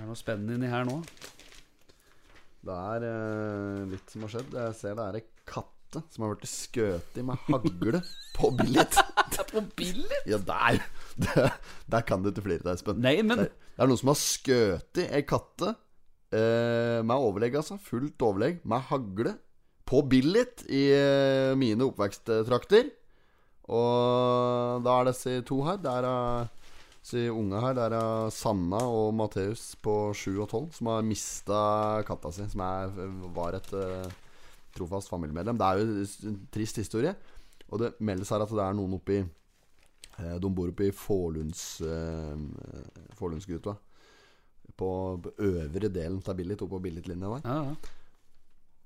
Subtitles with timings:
[0.00, 0.94] Det er noe spennende inni her nå.
[2.64, 4.54] Det er eh, litt som har skjedd.
[4.56, 8.00] Jeg ser det er ei katte som har blitt skutt med hagle
[8.38, 8.96] på Billit.
[9.50, 10.28] På billet?
[10.30, 10.78] Ja, der!
[11.20, 11.52] Der,
[11.90, 13.00] der kan du ikke flire deg, Espen.
[13.02, 17.76] Nei, men Det, det er noen som har skutt ei katte eh, med overlegg, altså.
[17.82, 19.34] Fullt overlegg med hagle
[19.90, 22.88] på Billit i eh, mine oppveksttrakter.
[23.68, 25.82] Og da er disse to her.
[25.82, 26.08] Det er
[27.00, 27.74] eh, disse unge her.
[27.74, 32.46] Det er eh, Sanna og Matheus på 7 og 12 som har mista katta si,
[32.48, 32.90] som er,
[33.34, 34.08] var et uh,
[34.76, 35.58] trofast familiemedlem.
[35.58, 37.14] Det er jo en trist historie.
[37.70, 41.38] Og det meldes her at det er noen oppi uh, De bor oppe i uh,
[41.86, 43.76] eh, Fålundsgruta.
[44.76, 47.42] På, øvre delen av Billit, oppå på Billit-linja der.
[47.44, 47.96] ja, ja.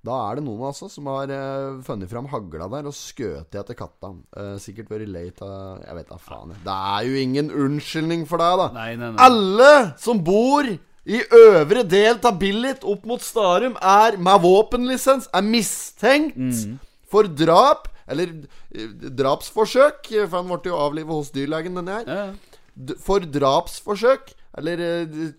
[0.04, 3.76] Da er det noen altså som har uh, funnet fram hagla der og skutt etter
[3.78, 4.10] katta.
[4.36, 6.52] Uh, sikkert vært late av Jeg vet da faen.
[6.66, 8.66] Det er jo ingen unnskyldning for deg, da.
[8.76, 9.24] Nei, nei, nei.
[9.24, 9.70] Alle
[10.02, 16.36] som bor i øvre del av Billit opp mot Starum, er med våpenlisens, er mistenkt
[16.36, 16.78] Mm.
[17.08, 17.88] for drap.
[18.08, 18.28] Eller
[18.76, 22.08] eh, drapsforsøk, for han ble jo avlivet hos dyrlegen, denne her.
[22.08, 22.94] Ja.
[23.00, 25.32] For drapsforsøk, eller eh,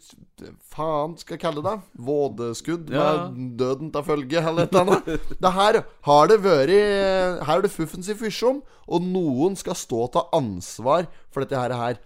[0.76, 1.76] faen skal jeg kalle det,
[2.08, 3.30] vådeskudd Ja.
[3.32, 5.30] med døden til følge, eller et eller annet.
[5.42, 9.76] Det her har det vært eh, Her er det fuffens i fysjom, og noen skal
[9.80, 11.98] stå til ansvar for dette her.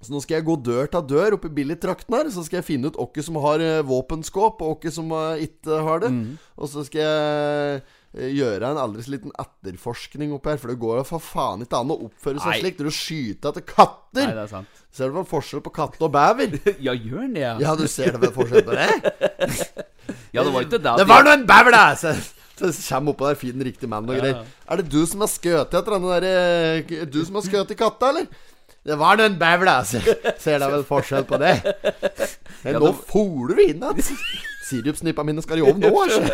[0.00, 2.30] Så nå skal jeg gå dør til dør oppe i Billit-trakten her.
[2.32, 5.10] Så skal jeg finne ut hvem som har eh, våpenskåp, og hvem som
[5.44, 6.12] ikke har det.
[6.56, 10.58] Og så skal jeg gjøre en aldri så liten etterforskning oppi her.
[10.58, 12.58] For det går jo for faen ikke an å oppføre seg Nei.
[12.64, 12.78] slik.
[12.80, 14.24] Du skyter etter katter.
[14.26, 14.80] Nei, det er sant.
[14.90, 16.56] Ser du vel forskjell på katt og bever?
[16.86, 17.52] Ja, gjør den det, ja?
[17.62, 18.88] Ja, du ser det vel forskjell på det?
[20.34, 21.82] Ja, det var ikke det Det var nå en bever, da!
[21.98, 22.10] Så,
[22.58, 24.20] så kommer oppå der, fin riktig mann og Ja.
[24.24, 24.40] greier.
[24.66, 28.26] Er det du som har skutt etter den derre Du som har skutt katta, eller?
[28.86, 29.76] Det var nå en bever, da!
[29.86, 30.00] Så,
[30.42, 31.54] ser du vel forskjell på det?
[32.64, 34.16] Men Ja, nå det- foler du inn igjen!
[34.70, 36.20] Sirupsnippa mine skal i ovnen nå, altså.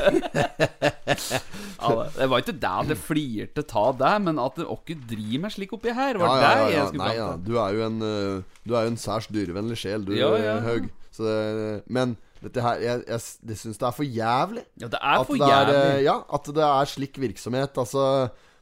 [1.86, 5.42] Det- det var ikke det at jeg flirte ta det, men at det åkke driver
[5.44, 7.28] med slik oppi her, var Ja, ja, det ja, jeg skulle fram ja.
[7.46, 10.56] Du er jo en uh, Du er jo en særs dyrevennlig sjel, du, ja.
[10.64, 10.88] Haug.
[11.14, 14.64] Så det, men dette her Jeg, jeg, jeg syns det er for jævlig.
[14.80, 15.78] Ja, det er for det er, jævlig.
[15.96, 17.78] eh, ja, at det er slik virksomhet.
[17.80, 18.02] Altså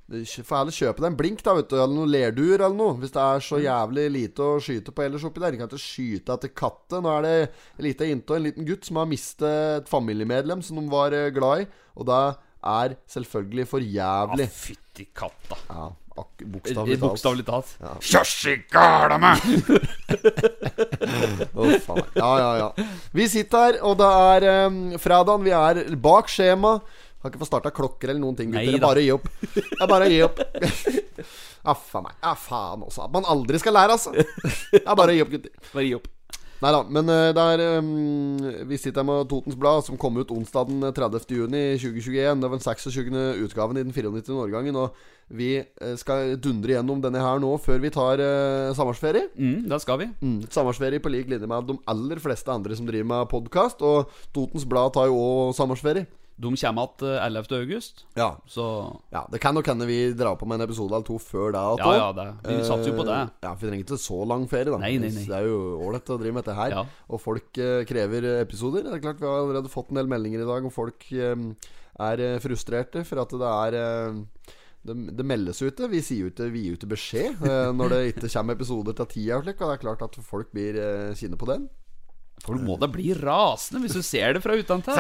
[0.05, 1.77] Får heller kjøpe deg en blink, da, vet du.
[1.79, 2.95] Eller noen lerduer eller noe.
[3.01, 3.65] Hvis det er så Mm.
[3.65, 5.51] jævlig lite å skyte på ellers oppi der.
[5.53, 7.01] Du kan ikke skyte etter katter.
[7.01, 10.63] Nå er det en liten jente og en liten gutt som har mistet et familiemedlem
[10.63, 11.67] som de var eh, glad i.
[11.97, 14.49] Og det er selvfølgelig for Ja, jævlig.
[14.53, 15.57] fytti katta.
[15.71, 17.11] Ja, bokstavelig talt.
[17.11, 17.73] Bokstavelig talt.
[17.81, 17.95] Ja.
[18.01, 19.41] Kjøssi gale meg!
[21.55, 22.05] Å, faen.
[22.17, 22.69] Ja, ja, ja.
[23.15, 25.45] Vi sitter her, og det er um, fredagen.
[25.47, 26.77] Vi er bak skjema.
[27.25, 28.51] Har ikke fått starta klokker eller noen ting.
[28.53, 28.75] Gutter.
[28.77, 29.31] Er bare gi opp.
[29.55, 30.43] Det er bare å gi opp.
[30.45, 32.19] Ja, faen meg.
[32.21, 33.07] Ja, faen også.
[33.07, 34.13] At man aldri skal lære, altså.
[34.13, 35.55] Det er bare å gi opp, gutter.
[35.71, 36.11] Bare gi opp.
[36.65, 37.89] Nei da, men eh, det er um,
[38.71, 41.25] Vi sitter her med Totens Blad, som kom ut onsdag den 30.
[41.37, 42.41] juni 2021.
[42.41, 43.19] Det var den 26.
[43.45, 44.37] utgaven i den 94.
[44.45, 44.79] årgangen.
[44.81, 49.31] Og vi eh, skal dundre gjennom denne her nå før vi tar uh, sommerferie.
[49.37, 50.11] Mm, da skal vi.
[50.21, 53.81] Mm, sommerferie på lik linje med de aller fleste andre som driver med podkast.
[53.81, 56.05] Og Totens Blad tar jo òg sommerferie.
[56.37, 57.53] De kommer igjen 11.
[57.61, 58.37] august, Ja.
[58.51, 58.65] så
[59.13, 61.61] ja, Det kan nok hende vi drar på med en episode eller to før det.
[61.79, 62.25] Ja, ja, det.
[62.49, 63.15] Vi satser jo på det.
[63.21, 64.79] Eh, Ja, for Vi trenger ikke så lang ferie, da.
[64.79, 65.25] Nei, nei, nei.
[65.31, 66.71] Det er jo ålreit å drive med dette her.
[66.71, 66.85] Ja.
[67.09, 68.83] Og folk eh, krever episoder.
[68.83, 71.37] Det er klart Vi har allerede fått en del meldinger i dag om folk eh,
[72.01, 74.21] er eh, frustrerte for at det er eh,
[74.85, 75.87] det, det meldes ute.
[75.89, 78.93] Vi sier jo ikke Vi gir jo ikke beskjed eh, når det ikke kommer episoder
[78.99, 79.39] til tida.
[79.39, 81.69] Og det er klart at folk blir kine på den.
[82.45, 84.95] Folk må da bli rasende hvis du ser det fra utentil.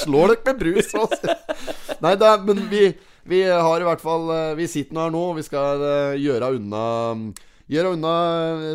[0.00, 1.36] Slår dere med brus også?
[2.04, 2.82] Nei, det er, men vi,
[3.30, 6.18] vi har i hvert fall eh, Vi sitter nå her nå, og vi skal eh,
[6.20, 6.84] gjøre unna
[7.70, 8.12] Gjøre unna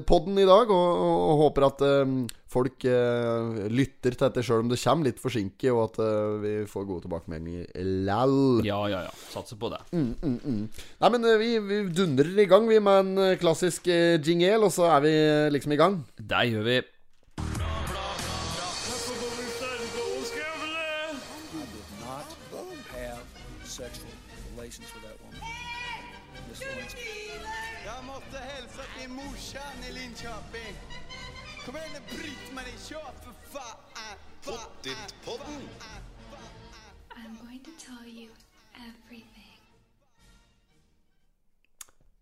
[0.08, 2.12] podden i dag, og, og, og håper at eh,
[2.56, 6.54] folk eh, lytter til dette sjøl om det kommer litt forsinket, og at eh, vi
[6.72, 8.40] får gode tilbakemeldinger lell.
[8.68, 9.14] Ja, ja, ja.
[9.34, 9.82] Satser på det.
[9.92, 14.64] Nei, men eh, vi, vi dundrer i gang, vi, med en eh, klassisk eh, jingle,
[14.68, 16.02] og så er vi eh, liksom i gang.
[16.16, 16.82] Det gjør vi.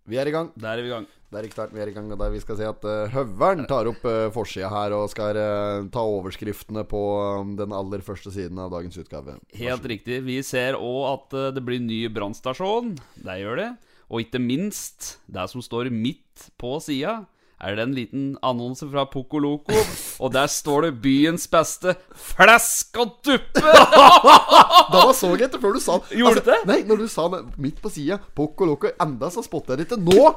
[0.10, 0.50] Vi er i gang.
[0.60, 1.06] Der er vi i gang.
[1.34, 3.66] Er ikke klart vi er i gang, og der vi skal se at uh, Høveren
[3.66, 7.02] tar opp uh, forsida her og skal uh, ta overskriftene på
[7.40, 9.40] um, den aller første siden av dagens utgave.
[9.58, 10.20] Helt riktig.
[10.28, 12.94] Vi ser òg at uh, det blir ny brannstasjon.
[13.18, 13.70] Det gjør det.
[14.14, 17.24] Og ikke minst, det som står midt på sida,
[17.64, 19.76] er det en liten annonse fra Poco Loco,
[20.20, 23.64] og der står det 'Byens beste flesk og duppe'!
[24.94, 26.60] Da var så jeg etter før du sa Gjorde altså, det?
[26.68, 29.88] Nei, når du sa det midt på sida, Poco Loco, enda så spotta jeg det
[29.88, 30.34] ikke nå.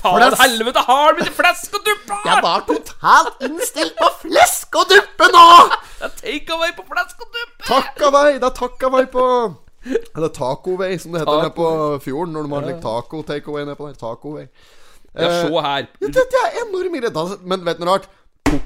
[0.00, 2.20] Faen, helvete, har du mye flesk og duppe?
[2.24, 5.48] Jeg var totalt innstilt på flesk og duppe nå!
[5.98, 7.66] Det er take away på flesk og duppe!
[7.66, 9.26] Takk av det er takk av vei på
[10.14, 11.66] Eller taco way, som det heter nede på
[12.04, 12.34] fjorden.
[12.36, 13.96] Når de har like taco takeaway nede på der.
[14.00, 14.46] Taco-vei.
[15.16, 15.88] Ja, se her.
[16.00, 17.30] Ja, dette er enorm irritasjon.
[17.32, 18.08] Altså, Men vet du noe rart?
[18.46, 18.60] Po-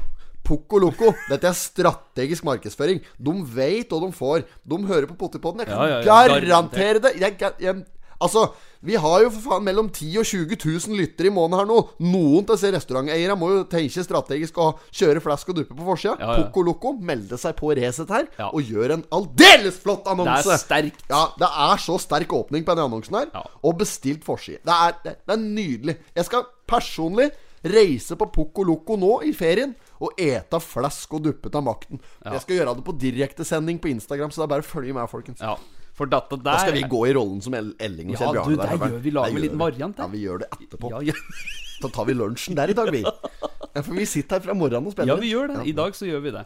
[0.45, 1.15] Poco Loco.
[1.31, 3.01] Dette er strategisk markedsføring.
[3.17, 4.45] De vet hva de får.
[4.69, 5.65] De hører på Pottipodden.
[5.65, 7.15] Jeg kan Ja, ja, ja, garantere det.
[7.21, 7.85] Jeg, jeg, jeg,
[8.25, 8.49] altså,
[8.85, 11.77] vi har jo for faen mellom 10 og 20 000 lyttere i måneden her nå.
[12.05, 16.17] Noen av disse restauranteierne må jo tenke strategisk og kjøre flask og duppe på forsida.
[16.21, 16.43] Ja, ja.
[16.45, 18.51] Poco Loco melder seg på Resett her Ja.
[18.51, 20.45] og gjør en aldeles flott annonse!
[20.45, 21.07] Det er sterkt.
[21.09, 23.31] Ja, det er så sterk åpning på denne annonsen her.
[23.33, 23.45] Ja.
[23.65, 24.61] Og bestilt forside.
[24.69, 25.97] Det det, det er nydelig.
[26.17, 27.31] Jeg skal personlig
[27.65, 29.73] reise på Poco Loco nå i ferien
[30.05, 32.01] og ete flask og duppe av makten.
[32.21, 35.09] Jeg skal gjøre det på direktesending på Instagram, så det er bare å følge med,
[35.09, 35.41] folkens.
[35.41, 35.55] Ja,
[35.95, 38.51] for dette der Da skal vi gå i rollen som Elling og Ja, Kjell Bjarne.
[38.51, 40.03] du, der, der gjør vi- lager en liten variant, der.
[40.05, 40.91] Ja, vi gjør det etterpå.
[40.91, 41.13] ja, ja.
[41.83, 43.03] Da tar vi lunsjen der i dag, vi.
[43.05, 45.15] Ja, for vi sitter her fra morgenen og spiller.
[45.15, 45.67] ja, vi gjør det.
[45.67, 46.45] I dag så gjør vi det.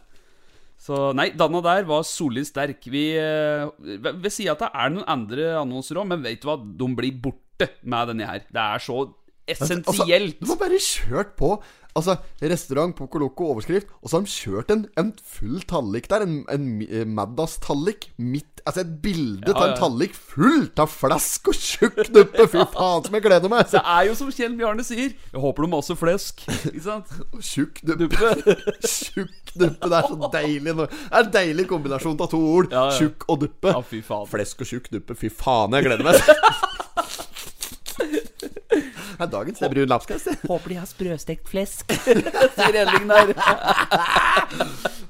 [0.79, 2.81] Så nei, Danna der var solid sterk.
[2.89, 6.41] Vi eh, ved- at sida av det er det noen andre annonser òg, men vet
[6.41, 6.57] du hva?
[6.57, 8.39] De blir borte med denne her.
[8.49, 9.01] Det er så
[9.55, 10.39] essensielt.
[10.39, 11.57] Altså, du har bare kjørt på
[11.97, 16.21] Altså, restaurant Poco Loco overskrift, og så har de kjørt en, en full tallik der.
[16.21, 21.47] En, en eh, Maddas-tallik midt Altså et bilde av Ja, en tallik fullt av flask
[21.49, 22.45] og tjukk duppe.
[22.51, 23.65] Fy faen, som jeg gleder meg!
[23.71, 25.15] Det er jo som Kjell Bjarne sier.
[25.15, 26.43] Jeg håper du også flesk.
[26.69, 27.15] Ikke sant?
[27.39, 28.33] Tjukk duppe.
[28.83, 29.89] Tjukk duppe.
[29.89, 30.75] Det er så deilig.
[30.75, 32.69] Det er en deilig kombinasjon av to ord.
[32.75, 32.97] Ja, ja.
[32.99, 33.73] Tjukk og duppe.
[33.73, 34.27] Ja, fy faen.
[34.29, 35.17] Flesk og tjukk duppe.
[35.17, 36.19] Fy faen, jeg gleder meg.
[39.19, 40.27] Er dagens det er brun lapskaus.
[40.47, 41.91] Håper de har sprøstekt flesk.
[42.55, 43.33] Sier Edlingen her.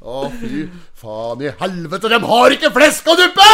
[0.02, 0.64] Å, fy
[0.98, 3.50] faen i helvete, de har ikke flesk og duppe!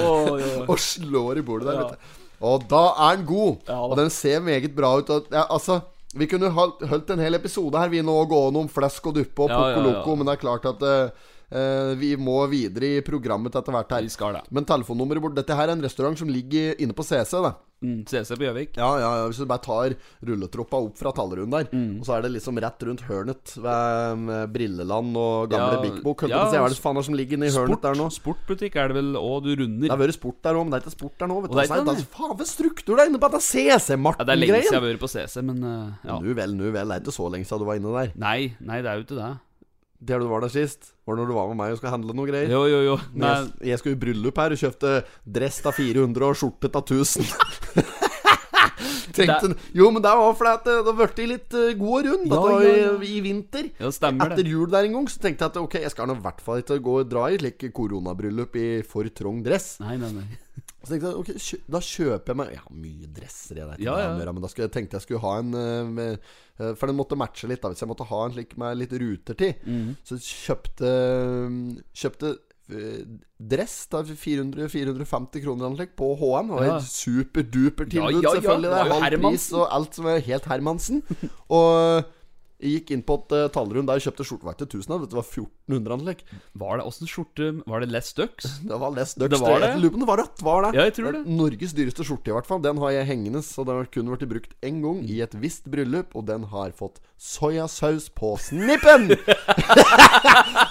[0.00, 1.84] Og slår i bordet der, Ja.
[1.84, 2.18] vet du.
[2.40, 3.56] Og da er den god.
[3.68, 5.10] Ja, og den ser meget bra ut.
[5.10, 5.82] Og, ja, altså
[6.16, 9.50] vi kunne holdt en hel episode her Vi nå gående om flesk og duppe og
[9.52, 9.82] Ja, poco ja, ja.
[9.84, 11.10] loco, men det er klart at eh,
[11.50, 14.02] vi må videre i programmet etter hvert her.
[14.06, 14.44] Vi skal det.
[14.54, 17.32] Men telefonnummeret bort Dette her er en restaurant som ligger inne på CC.
[17.42, 17.54] Da.
[17.80, 18.74] Mm, CC på Gjøvik.
[18.76, 19.94] Ja, ja, ja, Hvis du bare tar
[20.28, 22.00] rulletroppa opp fra tallrunden der, Mm.
[22.00, 26.02] og så er det liksom rett rundt hørnet ved med Brilleland og gamle Ja, Big
[26.04, 26.22] Book.
[26.28, 28.10] Ja, Hva er det faen er som ligger inni hørnet der nå?
[28.12, 29.88] Sportbutikk er det vel òg du runder.
[29.88, 31.40] Det har vært sport der òg, men det er ikke sport der nå.
[31.40, 31.56] Vet du.
[31.56, 33.40] Det er Altså, ikke det det, er faen for struktur der inne på dette
[34.20, 36.20] Ja, det er lenge siden jeg har vært på CC, men uh, ja.
[36.20, 36.88] Nu vel, nu vel.
[36.88, 38.12] Det er ikke så lenge siden du var inne der.
[38.14, 39.32] Nei, nei, det er jo ikke det.
[40.00, 42.28] Det du var der sist, var når du var med meg og skulle handle noe
[42.30, 42.48] greier.
[42.48, 42.94] Jo, jo, jo.
[43.20, 44.92] Nei, jeg, jeg skulle i bryllup her og kjøpte
[45.28, 47.28] dress av 400 og skjorte av 1000.
[49.14, 52.06] Tenkte, jo, men det var fordi at det det har blitt litt uh, god og
[52.08, 52.32] rund.
[52.32, 53.68] Ja, ja, ja, i, i vinter.
[53.80, 54.54] Ja, stemmer Etter det.
[54.54, 56.78] jul der en gang, så tenkte jeg at ok, jeg skal i hvert fall ikke
[56.86, 59.74] gå og dra i slik koronabryllup i for trang dress.
[59.84, 60.12] nei, nei.
[60.16, 60.28] nei.
[60.82, 63.80] Så tenkte jeg ok, kjø da kjøper jeg meg Jeg har mye dresser, jeg vet
[63.84, 64.12] Ja, ja.
[64.16, 66.28] gjøre, men da skulle, jeg tenkte jeg skulle ha en eh, med,
[66.58, 67.68] eh, For den måtte matche litt, da.
[67.74, 69.52] Hvis jeg måtte ha en slik med litt ruter til.
[69.68, 69.90] Mm.
[70.08, 70.92] Så kjøpte
[72.00, 72.30] Kjøpte
[72.70, 73.02] eh,
[73.52, 76.50] dress da 400-450 kroner eller noe på HM.
[76.54, 76.76] Og Ja.
[76.78, 78.70] et superduper tilbud, Ja, ja, selvfølgelig.
[78.70, 81.02] Det Det er halv pris og alt som er helt Hermansen.
[81.50, 82.04] og
[82.60, 85.12] jeg gikk inn på et uh, tallrund der jeg kjøpte skjorte til ikke 1000, vet
[85.12, 86.24] det var 1400-anlegg.
[86.62, 88.50] Var det åssen skjorte Var det Les Ducks?
[88.70, 89.32] Det var Les Ducks.
[89.32, 89.70] Det var det?
[89.72, 90.44] Jeg lurer på om det var rødt.
[90.44, 90.72] Var det?
[90.76, 91.22] Ja, jeg tror det.
[91.40, 92.62] Norges dyreste skjorte, i hvert fall.
[92.64, 95.68] Den har jeg hengende, så den har kun vært brukt én gang i et visst
[95.72, 99.10] bryllup, og den har fått soyasaus på snippen!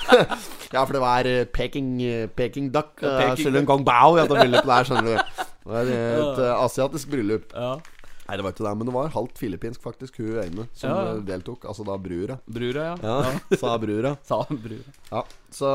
[0.73, 2.99] ja, for det var eh, Peking, eh, Peking duck.
[2.99, 3.65] Peking Uh.
[3.65, 5.45] Gong Bao i dette bryllupet der, skjønner du.
[5.59, 7.53] Det var et uh, asiatisk bryllup.
[7.53, 7.77] Ja.
[8.29, 11.13] Nei, det var ikke det, men det var halvt filippinsk, faktisk, hun ene som Ja.
[11.25, 11.63] deltok.
[11.65, 12.35] Altså da brura.
[12.45, 12.97] Brura, ja.
[13.01, 14.11] Ja, sa brura.
[14.29, 14.91] Sa brura.
[15.09, 15.69] Ja, så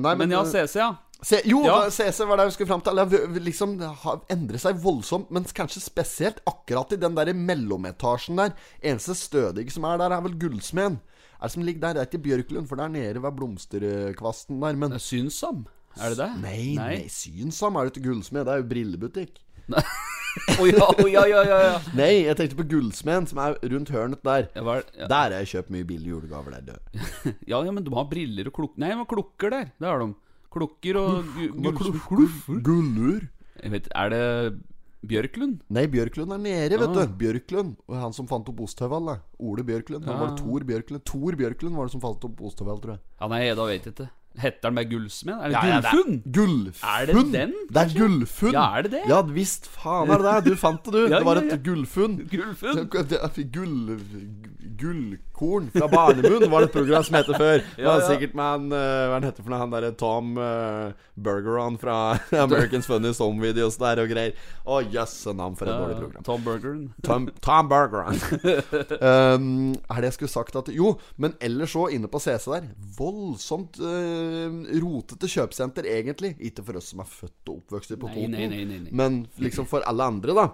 [0.00, 0.94] Nei, Men men ja, CC, ja.
[1.22, 1.90] Se, jo, Ja.
[1.92, 2.96] CC var det jeg skulle fram til.
[2.96, 8.36] Eller, liksom, det har endret seg voldsomt, men kanskje spesielt akkurat i den der mellometasjen
[8.40, 8.56] der.
[8.82, 10.98] Eneste stødige som er der, er vel gullsmeden.
[11.36, 11.92] Er det som ligger der?
[11.92, 14.76] Det er ikke Bjørklund, for det er nede ved blomsterkvasten der.
[14.80, 15.66] Men Synsom?
[15.96, 16.30] Er det det?
[16.42, 19.38] nei, nei, Synsam er jo ikke gullsmed, det er jo brillebutikk.
[19.72, 21.76] Å ja, oh, ja, ja, ja, ja.
[21.96, 24.48] Nei, jeg tenkte på gullsmeden, som er rundt hørnet der.
[24.54, 25.08] Ja, var, ja.
[25.08, 26.58] Der har jeg kjøpt mye billige julegaver.
[26.66, 26.78] Der,
[27.50, 29.70] ja, ja, men de har briller og klukker Nei, de har klukker der.
[29.80, 30.10] Det har de.
[30.56, 33.26] Klukker og gull- Gullur?
[33.62, 34.22] Jeg vet, Er det
[35.06, 35.58] Bjørklund?
[35.70, 37.04] Nei, Bjørklund er nede, vet Ah.
[37.06, 37.16] du.
[37.20, 37.74] Bjørklund.
[37.88, 39.18] Og han som fant opp ostehøvel.
[39.38, 40.04] Ole Bjørklund.
[40.08, 40.44] Han var det Ja.
[40.44, 41.04] Tor Bjørklund.
[41.04, 43.00] Tor Bjørklund var det som fant opp ostehøvel, tror jeg.
[43.20, 44.08] Ja, nei, da vet jeg ikke.
[44.38, 45.34] Heter den med gullsmed?
[45.34, 46.22] Er det Ja, ja, er- Gullfunn?
[46.32, 46.90] Gullfunn?
[46.92, 48.52] Er det den, Det er gullfunn.
[48.52, 49.02] Ja, er det det?
[49.08, 50.52] Ja visst faen er det det.
[50.52, 51.02] Du fant det, du.
[51.12, 51.54] Ja, det var ja, ja.
[51.54, 52.18] et gullfunn.
[52.30, 52.88] Gullfunn?
[53.52, 53.98] Gull...
[54.76, 57.62] Gullkorn fra Barnemunn var det et program som heter før.
[57.76, 59.60] Det Ja, var sikkert med han eh, Hva han heter for noe?
[59.62, 61.96] Han derre Tom uh, Bergeron fra
[62.44, 64.36] Americans Funniest Home Videos der og greier.
[64.68, 66.26] Å jøsse navn, for et dårlig program.
[66.26, 66.82] Tom Bergeron.
[67.06, 68.20] Tom, Tom Bergeron.
[69.00, 69.48] um,
[69.88, 73.80] er det jeg skulle sagt at Jo, men ellers så, inne på CC der Voldsomt
[73.80, 74.25] uh,
[74.82, 76.34] rotete kjøpesenter, egentlig.
[76.50, 80.34] Ikke for oss som er født og oppvokst på Toten, men liksom for alle andre,
[80.36, 80.46] da.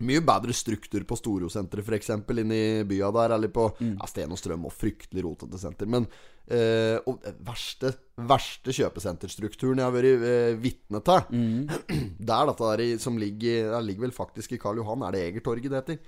[0.00, 2.08] Mye bedre struktur på Storosenteret, f.eks.
[2.40, 3.34] inne i bya der.
[3.36, 3.98] Eller på Mm.
[4.00, 5.86] ja, Sten og Strøm og fryktelig rotete senter.
[5.92, 6.06] Men
[6.48, 11.68] eh, og eh, verste, verste kjøpesenterstrukturen jeg har vært eh, vitne til Mm.
[12.16, 15.02] Det er dette der som ligger Det ligger vel faktisk i Karl Johan.
[15.04, 15.98] Er det Egertorget det heter?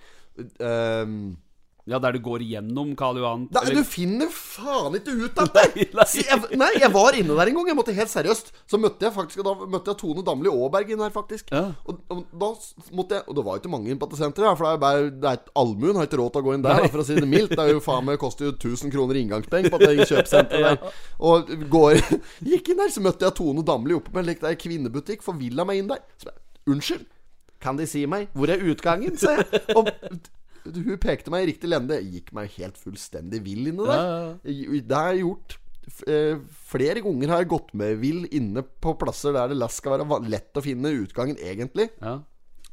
[0.65, 1.37] Ehm,
[1.91, 3.49] Ja, der du går gjennom Karl Johan.
[3.51, 5.65] Nei, du finner faen ikke ut av det!
[5.75, 6.05] Nei, nei.
[6.23, 7.71] Jeg, nei, jeg var inne der en gang.
[7.73, 8.53] Jeg måtte helt seriøst.
[8.71, 11.51] Så møtte jeg faktisk Da møtte jeg Tone Damli Aaberg inn her, faktisk.
[11.51, 11.65] Ja.
[11.83, 12.51] Og, og da
[12.95, 14.83] måtte jeg Og det var jo ikke mange inn på dette senteret, for det er
[14.85, 17.07] bare det er Allmuen har ikke råd til å gå inn der, da, for å
[17.09, 17.57] si det mildt.
[17.57, 21.01] Det er jo faen meg koster jo 1000 kroner inngangspenger på det kjøpesenteret der.
[21.33, 21.99] Og går
[22.53, 25.67] Gikk inn der, så møtte jeg Tone Damli oppe med en lik der kvinnebutikk, forvilla
[25.67, 26.05] meg inn der.
[26.23, 26.39] Så jeg,
[26.71, 27.03] Unnskyld,
[27.63, 29.65] kan De si meg hvor er utgangen, sa jeg.
[29.75, 29.91] Og
[30.65, 31.99] hun pekte meg i riktig lende.
[32.03, 34.03] Gikk meg helt fullstendig vill inne der.
[34.03, 35.57] Ja, ja, Det har jeg gjort
[36.07, 36.43] eh,
[36.73, 40.59] Flere ganger har jeg gått med vill inne på plasser der det skal være lett
[40.59, 41.91] å finne utgangen, egentlig.
[42.01, 42.21] Ja.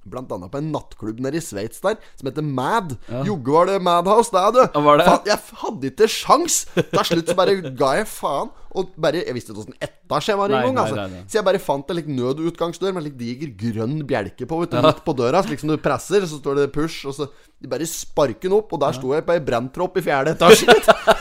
[0.09, 2.95] Blant annet på en nattklubb nede i Sveits der, som heter Mad.
[3.27, 4.61] Jogge var det Madhouse, det, du.
[4.63, 5.07] Ja, var det?
[5.09, 6.61] Faen, jeg hadde ikke sjans!
[6.77, 8.53] Til slutt så bare ga jeg faen.
[8.77, 10.77] Og bare, Jeg visste ikke åssen etasje jeg var engang.
[10.77, 10.95] Altså.
[10.99, 11.21] nei, nei.
[11.25, 14.75] Så jeg bare fant en like, nødutgangsdør med en like, diger grønn bjelke på vet
[14.75, 15.41] du, midt på døra.
[15.43, 17.27] Så liksom du presser, så står det push, og så
[17.59, 18.73] de bare sparker den opp.
[18.77, 20.75] Og der sto jeg på ei brenntropp i fjerde etasje.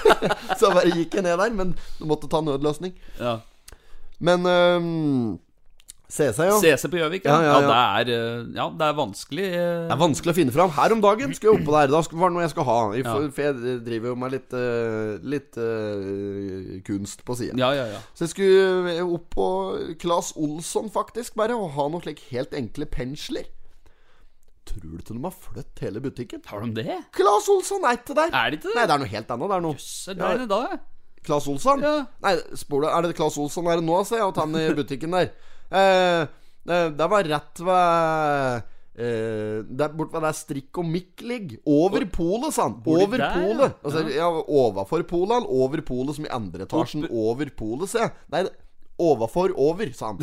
[0.61, 1.55] så bare gikk jeg ned der.
[1.57, 2.97] Men du måtte ta nødløsning.
[3.21, 3.39] ja.
[4.19, 5.39] Men øhm,
[6.09, 6.55] CC, ja.
[6.57, 7.35] CC på Gjøvik, ja.
[7.45, 9.45] Ja, Ja, det er, eh, ja, det er vanskelig.
[9.45, 10.71] eh, Det er vanskelig å finne fram.
[10.73, 11.91] Her om dagen skulle jeg oppå der.
[11.93, 12.77] Da var det noe jeg skal ha.
[13.05, 17.59] For, jeg driver jo med litt, eh, litt uh, kunst på sida.
[17.61, 18.01] Ja, ja, ja.
[18.17, 19.49] Så jeg skulle opp på
[20.01, 23.45] Claes Olsson, faktisk, bare, og ha noen slik helt enkle pensler.
[24.69, 26.41] Tror du ikke de har flyttet hele butikken?
[26.49, 26.97] Har de det?
[27.17, 28.33] Claes Olsson er ikke der!
[28.33, 28.77] Er det ikke det?
[28.81, 29.49] Nei, det er noe helt annet.
[29.53, 30.81] Det er noe Se det er det da.
[31.29, 31.85] Claes Olsson?
[32.25, 32.85] Nei, spor.
[32.89, 35.31] Er det Claes Olsson er det nå, ser jeg, at han i butikken der?
[35.71, 36.23] Eh,
[36.69, 38.67] eh, det var rett ved
[38.99, 41.61] Uh, der bort ved der strikk og mikk ligger.
[41.71, 42.81] Over polet, sa han.
[42.83, 43.69] Over der, ja?
[43.87, 47.07] Altså, ja, overfor polet, over polet, som i andre etasjen.
[47.07, 48.09] Over polet, se.
[48.35, 48.43] Nei,
[48.99, 50.19] overfor over, sa han.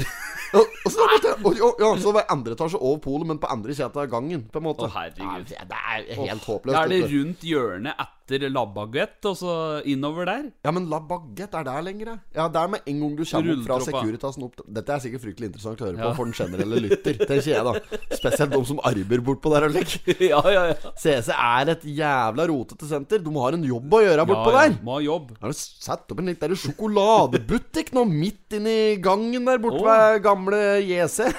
[0.59, 3.71] og, og så, og, og, ja, så var andre etasje over polet, men på andre
[3.77, 4.83] sida av gangen, på en måte.
[4.83, 5.55] Å, herregud.
[5.55, 6.75] Ja, det er helt håpløst.
[6.81, 10.45] Er det rundt hjørnet etter Labagett, og så innover der?
[10.65, 12.15] Ja, men La Baguette er der lenger, ja.
[12.33, 15.21] Ja, det er med en gang du kommer opp fra Securitas opp Dette er sikkert
[15.21, 16.13] fryktelig interessant å høre på Ja.
[16.17, 17.73] for den generelle lytter, tenker jeg da.
[18.17, 19.97] Spesielt de som arbeider bortpå der og lik.
[20.31, 20.93] ja, ja, ja.
[20.97, 23.21] CC er et jævla rotete senter.
[23.21, 24.79] De har en jobb å gjøre bortpå ja, der.
[24.81, 25.35] Må ha jobb.
[25.41, 29.89] Har du satt opp en litt der sjokoladebutikk nå midt inni gangen der borte oh.
[29.91, 31.29] ved gamle JC?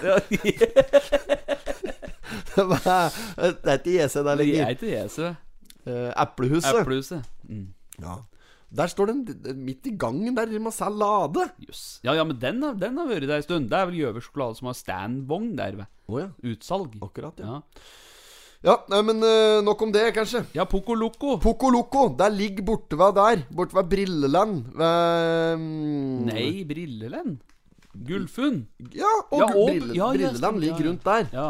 [2.56, 5.34] det er ikke JC der Det er ikke Jesu.
[5.86, 6.80] Eh, Eplehuset.
[6.82, 7.28] Eplehuset.
[7.48, 7.68] Mm.
[8.02, 8.16] Ja.
[8.76, 9.20] Der står den
[9.64, 11.44] midt i gangen der selge lade.
[11.68, 12.00] Jøss.
[12.04, 13.70] Ja, ja, men den har, den har vært der en stund.
[13.70, 15.78] Det er vel Gjøver sjokolade som har standvogn der
[16.10, 16.26] Å ja.
[16.42, 16.98] utsalg.
[17.02, 17.60] Akkurat, ja.
[17.60, 17.62] Ja,
[18.66, 20.40] Ja, nei, men uh, nok om det, kanskje.
[20.56, 21.36] ja Poco Loco.
[21.38, 23.42] Poco Loco, der ligger borte ved der.
[23.54, 24.64] Borte ved Brilleland.
[24.74, 26.24] Ved um...
[26.26, 27.36] Nei, Brilleland.
[27.94, 28.64] Gullfunn.
[28.92, 31.28] Ja, og, Ja, og- Brille, ja, Brilleland ligger rundt der.
[31.32, 31.48] Ja,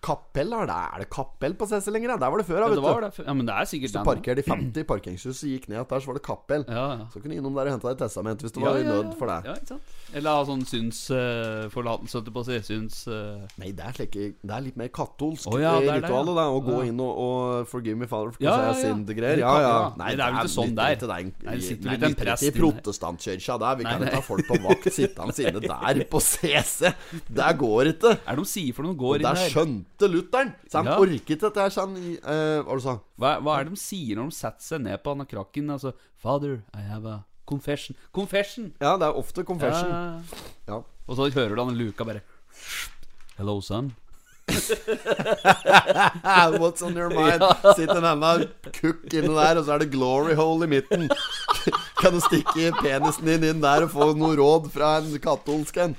[0.00, 2.14] Kapell, er det, er det Kappell på CC lenger?
[2.16, 3.06] Der var det før, ja det vet var du.
[3.06, 3.24] det.
[3.26, 5.82] Ja, men det er sikkert Hvis du den, Så parkerte i 50 parkeringshuset, gikk ned
[5.90, 6.64] der, så var det Kappell.
[6.68, 7.06] Ja, ja.
[7.12, 9.10] Så kunne du innom der og hente deg testament hvis Ja, var i ja, nød
[9.18, 9.36] for det.
[9.44, 9.92] Ja, ikke sant?
[10.16, 12.58] Eller ha sånn synsforlatelse, uh, jeg på å si.
[12.70, 13.44] Syns uh...
[13.60, 16.32] Nei, det er, slik, det er litt mer katolsk oh, ja, i det det, ritualet,
[16.40, 16.46] da.
[16.48, 18.88] Å gå inn og, og 'forgive me, father, for Ja, ja, ja, ja, ja.
[18.88, 19.44] synd'-greier.
[19.44, 19.76] Ja, ja.
[20.00, 20.96] Nei, det er vel ikke sånn der.
[20.96, 23.78] den- Nei, det sitter vel ikke en prest i protestantkirka der.
[23.82, 26.94] Vi kan ikke ha folk på vakt sittende inne der på CC.
[27.28, 28.16] Der går ikke.
[28.24, 30.54] Er det de sier for noe går inn Der skjønte Lutheren.
[30.70, 30.98] Så han Ja.
[30.98, 31.68] orket dette her.
[31.70, 32.98] Så han uh, Hva du sa?
[33.18, 35.70] Hva, hva er det de sier når de setter seg ned på han krakken?
[35.70, 37.96] Altså Father, I have a confession.
[38.12, 38.72] Confession!
[38.80, 39.88] Ja, det er ofte confession.
[39.90, 40.20] Ja.
[40.68, 40.82] Ja.
[41.08, 42.20] Og så hører du han i luka bare
[43.36, 43.94] Hello, son.
[46.60, 47.42] What's on your mind?
[47.76, 51.08] Sitter en annen kukk inne der, og så er det glory hole i midten.
[52.00, 55.94] Kan du stikke penisen din inn der og få noe råd fra en katolsk en?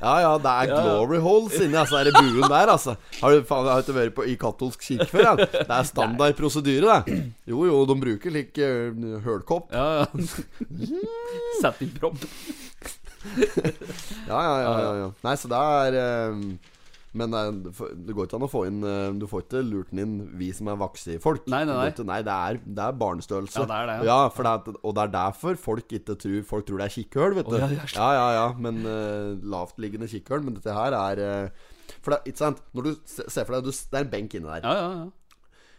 [0.00, 2.96] Ja, ja, det er glory holes inni altså, den buen der, altså.
[3.20, 5.24] Har du faen, har ikke vært på, i katolsk kirke før?
[5.24, 5.34] Ja?
[5.54, 7.18] Det er standard prosedyre, det.
[7.50, 9.72] Jo, jo, de bruker lik uh, hølkopp.
[9.72, 10.84] Ja, ja.
[11.62, 12.20] Sett inn propp.
[14.28, 15.10] Ja, ja, ja, ja.
[15.24, 16.72] Nei, så det er eh,
[17.14, 17.50] Men eh,
[18.06, 20.48] det går ikke an å få inn eh, Du får ikke lurt den inn, vi
[20.56, 21.44] som er voksne folk.
[21.52, 21.90] Nei, nei, nei.
[21.92, 23.60] ikke- nei det, er, det er barnestørrelse.
[23.62, 24.08] Ja, det er det, ja.
[24.10, 24.28] ja.
[24.34, 27.36] for det er, og det er derfor folk ikke tror Folk tror det er kikkhull,
[27.38, 27.54] vet du.
[27.54, 30.42] Oh, ja, ja, ja, ja, ja, Men uh, lavtliggende kikkhull.
[30.42, 31.68] Men dette her er uh,
[32.02, 34.50] For det, ikke sant Når du ser for deg du, Det er en benk inni
[34.50, 34.66] der.
[34.66, 35.10] Ja, ja, ja.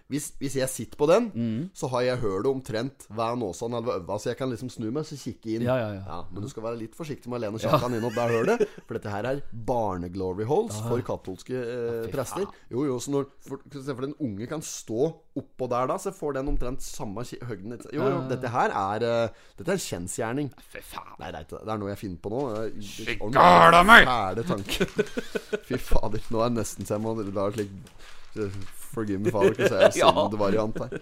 [0.07, 1.69] Hvis, hvis jeg sitter på den, Mm.
[1.74, 4.91] så har jeg hørt det omtrent hver nåsan eller øva, så jeg kan liksom snu
[4.93, 5.63] meg så kikke inn.
[5.65, 6.17] Ja, ja, ja.
[6.31, 9.00] men du skal være litt forsiktig med å lene kjakan inn opp der hølet, for
[9.00, 12.45] dette her er barneglory holes for katolske eh, prester.
[12.69, 15.07] Jo, jo, så når for, Se for den unge kan stå
[15.41, 19.41] oppå der da, så får den omtrent samme høgden Jo, jo, dette her er uh,
[19.57, 20.53] Dette er en kjensgjerning.
[20.71, 21.17] Fy faen.
[21.19, 22.43] Nei, det er, det er noe jeg finner på nå.
[22.93, 24.05] Skikala er- meg!
[24.07, 24.88] Fæle tanke.
[25.67, 26.24] Fy fader.
[26.29, 27.74] Nå er det nesten så jeg må la slik
[28.38, 28.57] eh,
[28.95, 30.27] Forgive me, father, hvis jeg se Ja.
[30.39, 30.95] variant her.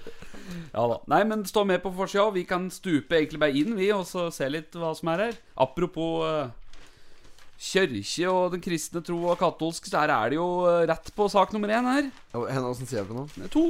[0.73, 0.97] Ja da.
[1.13, 2.25] Nei, men stå med på forsida.
[2.33, 5.39] Vi kan stupe egentlig bare inn, vi, og så se litt hva som er her.
[5.61, 6.51] Apropos uh,
[7.61, 11.29] kirke og den kristne tro og katolsk, så her er det jo uh, rett på
[11.31, 12.11] sak nummer én her.
[12.33, 13.27] Ja, Henne, åssen sier jeg det nå?
[13.45, 13.67] Er To.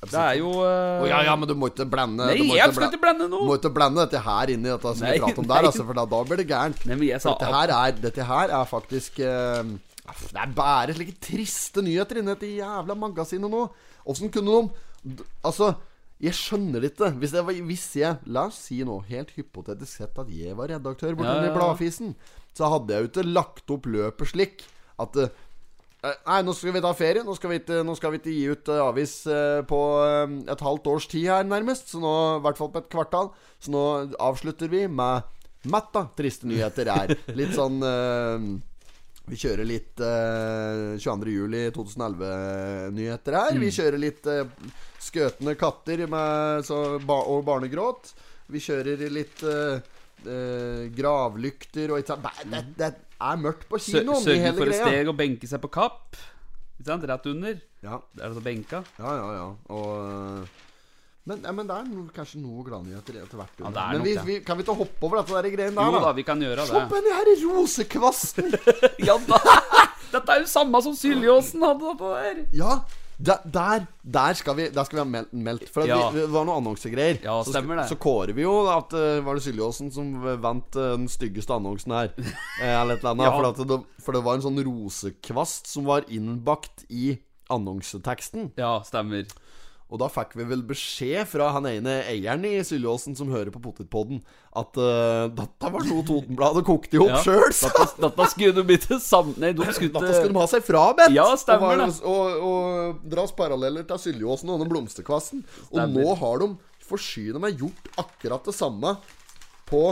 [0.00, 1.02] Det er jo uh...
[1.02, 3.34] oh, ja, ja, men du må ikke blande Nei, ikke jeg skal ikke blande Du
[3.34, 3.58] må noe!
[3.60, 5.98] ikke blande dette her inn i dette som Nei, vi prater om der, altså, for
[5.98, 6.86] da, da blir det gærent.
[6.88, 9.74] Nei, men jeg sa Dette her er, dette her er faktisk eh,
[10.18, 13.66] Det er bare slike triste nyheter inni dette jævla magasinet nå.
[14.10, 14.60] Åssen kunne
[15.02, 15.74] de Altså,
[16.20, 17.10] jeg skjønner det ikke.
[17.20, 20.72] Hvis, jeg, var, hvis jeg La oss si nå, helt hypotetisk sett, at jeg var
[20.74, 21.54] redaktør borti Ja, ja, ja.
[21.56, 22.12] Bladfisen,
[22.56, 24.66] så hadde jeg jo ikke lagt opp løpet slik
[25.00, 25.32] at eh,
[26.00, 27.20] Nei, nå skal vi ta ferie.
[27.24, 29.80] Nå skal vi ikke, nå skal vi ikke gi ut eh, avis eh, på
[30.48, 31.92] et halvt års tid her, nærmest.
[31.92, 33.28] Så nå, I hvert fall på et kvartal.
[33.60, 33.82] Så nå
[34.16, 35.28] avslutter vi med
[35.68, 36.06] matt, da.
[36.16, 37.84] Triste nyheter er litt sånn
[39.28, 41.34] Vi kjører litt eh, 22.
[41.34, 43.58] juli 2011-nyheter her.
[43.60, 44.48] Vi kjører litt eh,
[45.00, 48.10] skøtende katter med, så, ba, og barnegråt.
[48.50, 49.78] Vi kjører litt eh,
[50.24, 52.26] eh, gravlykter og sant.
[52.42, 55.70] Det, det, er mørkt på kinoen i Sørge for et steg å benke seg på
[55.76, 56.18] kapp.
[56.80, 57.60] Rett under.
[57.84, 58.82] Ja, Der er det så benka.
[58.98, 59.30] ja, ja.
[59.36, 59.48] ja.
[59.76, 60.69] Og
[61.28, 63.58] men, ja, men det er no, kanskje noe gladnyheter etter hvert.
[63.60, 64.24] Ja, det er men nok vi, det.
[64.26, 66.64] vi, kan vi ikke hoppe over dette der greiene der, Jo da, vi kan gjøre
[66.66, 67.02] Se på det.
[67.04, 68.54] den her rosekvasten!
[69.10, 69.42] Ja da!
[70.14, 72.40] Dette er jo samme som Syljåsen hadde på der.
[72.56, 72.80] Ja,
[73.20, 75.32] der, der, der, skal vi, der skal vi ha meldt.
[75.36, 75.98] meldt for at Ja.
[76.10, 77.20] vi, det var noen annonsegreier.
[77.22, 77.84] Ja, så, stemmer det.
[77.92, 80.08] Så kårer vi jo at uh, Var det Syljåsen som
[80.42, 82.10] vant eh, den styggeste annonsen her?
[82.64, 83.28] Eh, eller et eller annet.
[83.28, 83.36] Ja.
[83.36, 87.12] for, at det, for det var en sånn rosekvast som var innbakt i
[87.52, 88.50] annonseteksten.
[88.58, 89.28] Ja, stemmer.
[89.90, 93.58] Og da fikk vi vel beskjed fra han ene eieren i Syljåsen som hører på
[93.64, 94.20] Potetpodden,
[94.54, 97.18] at uh, dette var noe Totenbladet kokte ihop Ja.
[97.24, 97.50] sjøl.
[97.52, 101.10] sa dette skulle de bytte sammen Nei, de skulle Dette skulle de ha seg frabedt!
[101.16, 105.42] Ja, stemmer og, var- og, og dras paralleller til Syljåsen og den blomsterkvassen.
[105.74, 106.52] Og nå har de
[106.86, 108.94] forsyne meg gjort akkurat det samme
[109.70, 109.82] på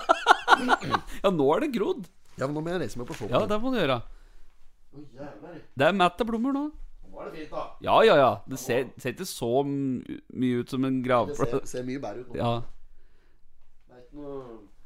[1.25, 2.03] Ja, nå er det grodd.
[2.39, 3.35] Ja, men nå må jeg reise meg på shoppen.
[3.35, 3.99] Ja, det må du gjøre.
[5.75, 6.65] Det er mett av blomster nå.
[7.11, 7.63] Nå er det fint, da.
[7.85, 8.33] Ja, ja, ja.
[8.49, 12.29] Det ser, ser ikke så mye ut som en Det ser, ser mye bedre ut
[12.31, 12.35] nå.
[12.39, 12.53] Ja.
[13.89, 14.41] Det er ikke noe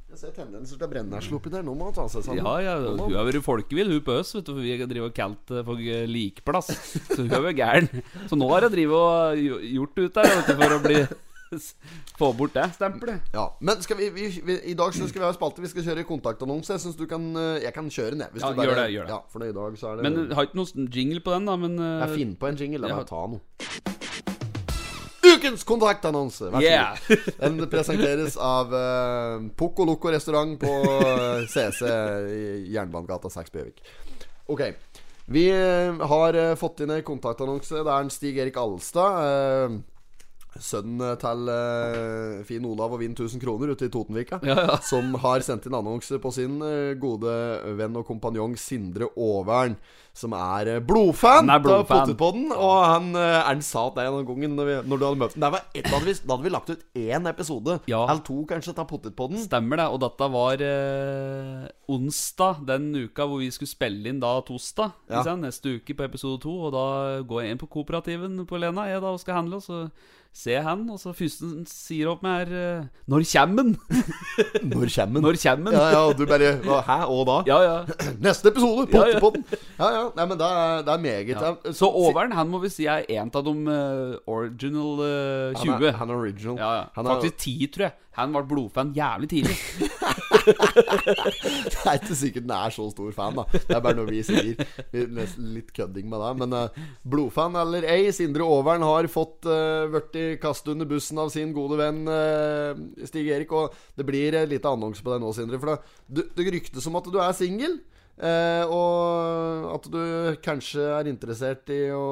[0.09, 1.63] Jeg ser tendenser til brennesle oppi der.
[1.67, 2.41] Nå må han ta seg sammen.
[2.41, 2.77] ja, ja.
[2.97, 5.67] Hun har vært folkevill, hun på oss, vet du, for vi driver og kalt folk
[5.69, 6.71] for eh, likplass.
[7.13, 7.91] Så hun er jo gæren.
[8.31, 11.01] Så nå har hun drevet og gjo- gjort ut der vet du, for å bli
[12.19, 13.23] Få bort det stempelet.
[13.33, 15.63] Ja, Men vi, vi, vi, i dag skal vi ha spalte.
[15.65, 16.75] Vi skal kjøre kontaktannonse.
[16.75, 18.35] Jeg syns du kan eh, Jeg kan kjøre den, jeg.
[18.35, 19.15] hvis Ja, du bare- gjør det, gjør det.
[19.15, 21.57] Ja, for i dag så er det Men har ikke noen jingle på den, da?
[21.57, 22.83] Men eh, Jeg finner på en jingle.
[22.85, 23.41] La meg ta noe.
[25.39, 26.51] Ukens kontaktannonse!
[26.53, 26.99] Vær så Yeah.
[27.09, 27.33] god.
[27.41, 33.83] Den presenteres av uh, Poco Loco restaurant på eh, CC i Jernbanegata 6 Bjøvik.
[34.51, 34.63] Ok.
[35.29, 37.83] Vi eh, har uh, fått inn en kontaktannonse.
[37.85, 39.23] Det er en Stig Erik Alstad.
[39.25, 39.79] eh,
[40.63, 44.41] Sønnen til uh, Finn Olav og Vinn 1000 kroner ute i Totenvika.
[44.47, 44.77] Ja, ja.
[44.91, 47.33] Som har sendt inn annonse på sin uh, gode
[47.79, 49.79] venn og kompanjong Sindre Aavern.
[50.19, 52.03] Som er eh, blodfan Han er av blodfan.
[52.03, 52.49] Potetpodden.
[52.57, 55.37] Og han, eh, han sa at det en gang når, vi, når du hadde møtt
[55.37, 58.03] ham Da hadde hadde vi lagt ut én episode, Ja.
[58.09, 59.39] eller to kanskje, av Potetpodden.
[59.45, 59.87] Stemmer det.
[59.95, 64.97] Og dette var eh, onsdag den uka hvor vi skulle spille inn da torsdag.
[65.39, 66.55] Neste uke på episode to.
[66.67, 66.87] Og da
[67.23, 69.63] går jeg inn på kooperativen på Lena jeg da og skal handle.
[69.63, 69.87] Så
[70.35, 73.73] ser han, og så fyrsten han sier opp med her eh, Når kjemmen'?
[74.71, 75.17] Når den?
[75.25, 75.73] Når kjemmen?
[75.75, 76.53] Ja, ja, og du bare
[76.87, 77.39] Hæ, og da?
[77.49, 77.77] Ja, ja.
[78.27, 78.87] Neste episode!
[78.93, 79.19] Ja, ja.
[79.19, 79.45] Pottepodden!
[79.79, 80.05] Ja, ja.
[80.17, 81.29] Nei, men det er, det er meget.
[81.35, 81.55] ja.
[81.65, 85.73] Ja, Så Overen, han må vi si er en av de eh, original uh, 20.
[85.75, 86.59] Han er, han er original.
[86.63, 86.85] ja, ja.
[86.95, 87.93] Han Faktisk 10, tror jeg.
[88.19, 89.57] Han ble blodfan jævlig tidlig.
[90.49, 93.45] det er ikke sikkert den er så stor fan, da.
[93.55, 94.63] Det er bare noe vi sier.
[94.93, 96.33] Vi er nesten litt kødding med det.
[96.43, 101.31] Men uh, blodfan eller ei, Sindre Overen har fått uh, blitt kastet under bussen av
[101.35, 102.75] sin gode venn uh,
[103.07, 103.55] Stig Erik.
[103.55, 105.63] Og det blir en liten annonse på deg nå, Sindre.
[105.63, 105.79] For
[106.09, 107.79] det, det ryktes om at du er singel.
[108.19, 110.01] Eh, og at du
[110.45, 112.05] kanskje er interessert i å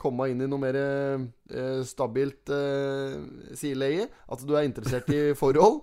[0.00, 3.18] komme inn i noe mer eh, stabilt eh,
[3.58, 4.08] sideleie.
[4.28, 5.82] At du er interessert i forhold.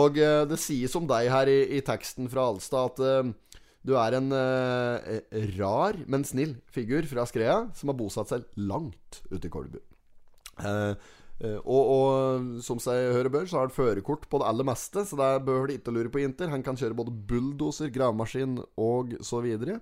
[0.00, 3.94] Og eh, det sies om deg her i, i teksten fra Alstad at eh, du
[3.96, 5.20] er en eh,
[5.56, 9.80] rar, men snill figur fra Skrea som har bosatt seg langt ute i Kolbu.
[10.60, 10.92] Eh,
[11.40, 15.16] og, og som seg hører bør, så har han førerkort på det aller meste, så
[15.16, 16.50] der behøver de ikke lure på Inter.
[16.52, 19.78] Han kan kjøre både bulldoser, gravemaskin og så videre.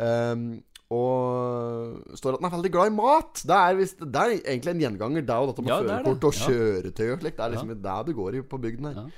[0.00, 0.48] Um,
[0.94, 3.40] og står at han er veldig glad i mat.
[3.42, 6.28] Det er, vist, det er egentlig en gjenganger, det og dette med Ja, er førerkort
[6.28, 6.44] og Ja.
[6.46, 7.36] kjøretøy og slikt.
[7.36, 9.00] Det er liksom det det går i på bygden her.
[9.02, 9.08] Ja.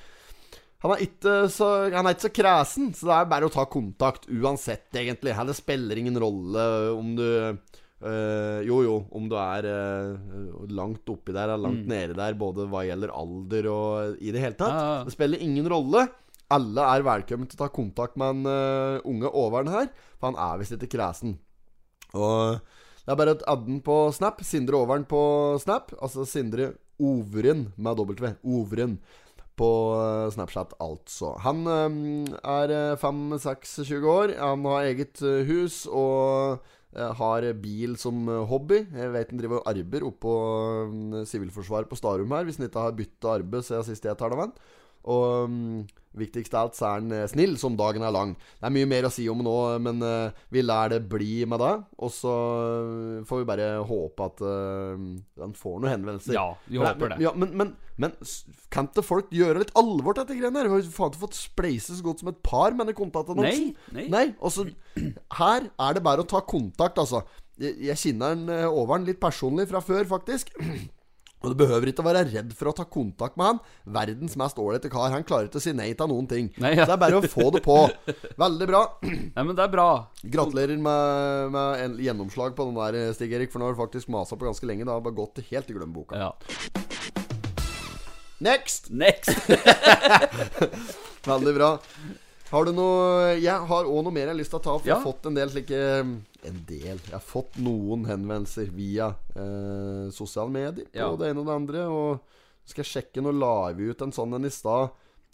[0.78, 3.64] Han er, ikke så, han er ikke så kresen, så det er bare å ta
[3.66, 5.34] kontakt uansett, egentlig.
[5.34, 7.26] Her det spiller ingen rolle om du
[8.02, 12.68] øh, Jo, jo, om du er uh, langt oppi der eller langt nede der, både
[12.70, 14.72] hva gjelder alder og i det hele tatt.
[14.72, 14.80] Mm.
[14.80, 15.04] Ja, ja.
[15.08, 16.06] Det spiller ingen rolle.
[16.54, 20.40] Alle er velkommen til å ta kontakt med en uh, unge Overen her, for han
[20.40, 21.36] er visst ikke kresen.
[22.16, 22.60] Og
[23.04, 24.42] det er bare å adde den på Snap.
[24.44, 25.20] Sindre Overen på
[25.62, 25.94] Snap.
[25.96, 28.34] Altså Sindre Overen med W.
[28.44, 28.98] Overen
[29.58, 31.32] på eh, Snapchat, altså.
[31.44, 34.34] Han eh, er 5-26 år.
[34.38, 36.76] Han har eget eh, hus og eh,
[37.20, 38.82] har bil som eh, hobby.
[38.94, 40.34] Jeg vet han driver og arbeider oppå
[41.20, 44.32] eh, Sivilforsvaret på Starum her, hvis han ikke har bytta arbeid siden sist jeg tar
[44.32, 44.56] det med han.
[45.08, 45.86] Og um,
[46.18, 48.34] viktigst av alt så er han eh, snill, som dagen er lang.
[48.58, 51.62] Det er mye mer å si om nå, men eh, vi lar det bli med
[51.62, 51.72] det.
[52.02, 55.08] Og så eh, får vi bare håpe at uh,
[55.42, 56.36] han får noen henvendelser.
[56.36, 57.20] Ja, vi håper det.
[57.24, 58.16] Ja, men, men, men
[58.74, 60.70] kan ikke folk gjøre litt alvor til dette greiene her?
[60.70, 63.74] Vi har faen ikke fått spleise så godt som et par med den kontaktannonsen.
[63.96, 64.26] Nei, nei.
[64.38, 64.68] og så
[65.38, 67.22] Her er det bare å ta kontakt, altså.
[67.58, 70.54] Jeg, jeg kjenner over den litt personlig fra før, faktisk.
[71.38, 73.58] Og du behøver ikke være redd for å ta kontakt med han.
[73.94, 75.12] Verdens mest ålreite kar.
[75.12, 76.48] Han klarer ikke å si nei til noen ting.
[76.58, 76.82] Nei, ja.
[76.82, 77.76] Så det er bare å få det på.
[78.44, 78.82] Veldig bra.
[79.06, 79.88] Nei, men det er bra.
[80.24, 83.52] Gratulerer med, med en gjennomslag på den der, Stig Erik.
[83.54, 84.88] For nå har du faktisk masa på ganske lenge.
[84.88, 86.18] Det har bare gått helt i glemmeboka.
[86.18, 86.32] Ja.
[88.42, 88.90] Next!
[88.90, 89.30] Next.
[91.28, 91.76] Veldig bra.
[92.48, 94.86] Har du noe Jeg har òg noe mer jeg har lyst til å ta opp.
[94.86, 95.80] Jeg har fått en del slike
[96.46, 101.08] En del Jeg har fått noen henvendelser via eh, sosiale medier på Ja.
[101.18, 101.86] det ene og det andre.
[101.90, 102.20] Og
[102.68, 104.90] skal jeg sjekke Nå la vi ut en sånn en i stad.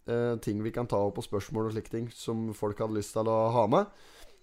[0.09, 3.13] Eh, ting vi kan ta opp på spørsmål og slike ting som folk hadde lyst
[3.17, 3.87] til å ha med.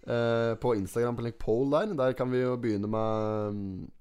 [0.08, 1.93] Eh, på Instagram på en like poll der.
[1.97, 3.91] Der kan vi jo begynne med mm,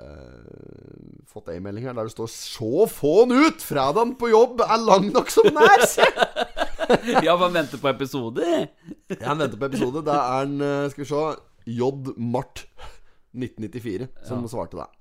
[0.00, 3.60] eh, Fått ei melding her der det står 'Så få'n ut!
[3.62, 5.44] Fredagen på jobb er lang nok som!
[5.86, 6.02] Se!
[7.22, 8.42] Ja, man venter på episode.
[9.22, 10.00] Han venter på episode.
[10.02, 11.20] Da er han, eh, skal vi se,
[11.70, 11.90] J.
[12.16, 12.64] Mart
[13.36, 14.96] 1994 som svarte deg.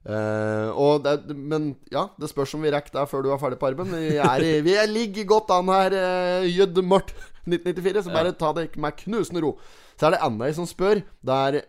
[0.00, 3.58] Uh, og det, men ja, det spørs om vi rekker det før du er ferdig
[3.60, 3.90] på arbeid.
[3.92, 5.96] Vi, er vi er ligger godt an her,
[6.40, 6.70] uh, J.
[6.80, 7.12] Mart
[7.44, 9.54] 1994, så bare ta det med knusende ro.
[10.00, 11.02] Så er det enda ei som spør.
[11.20, 11.60] Det er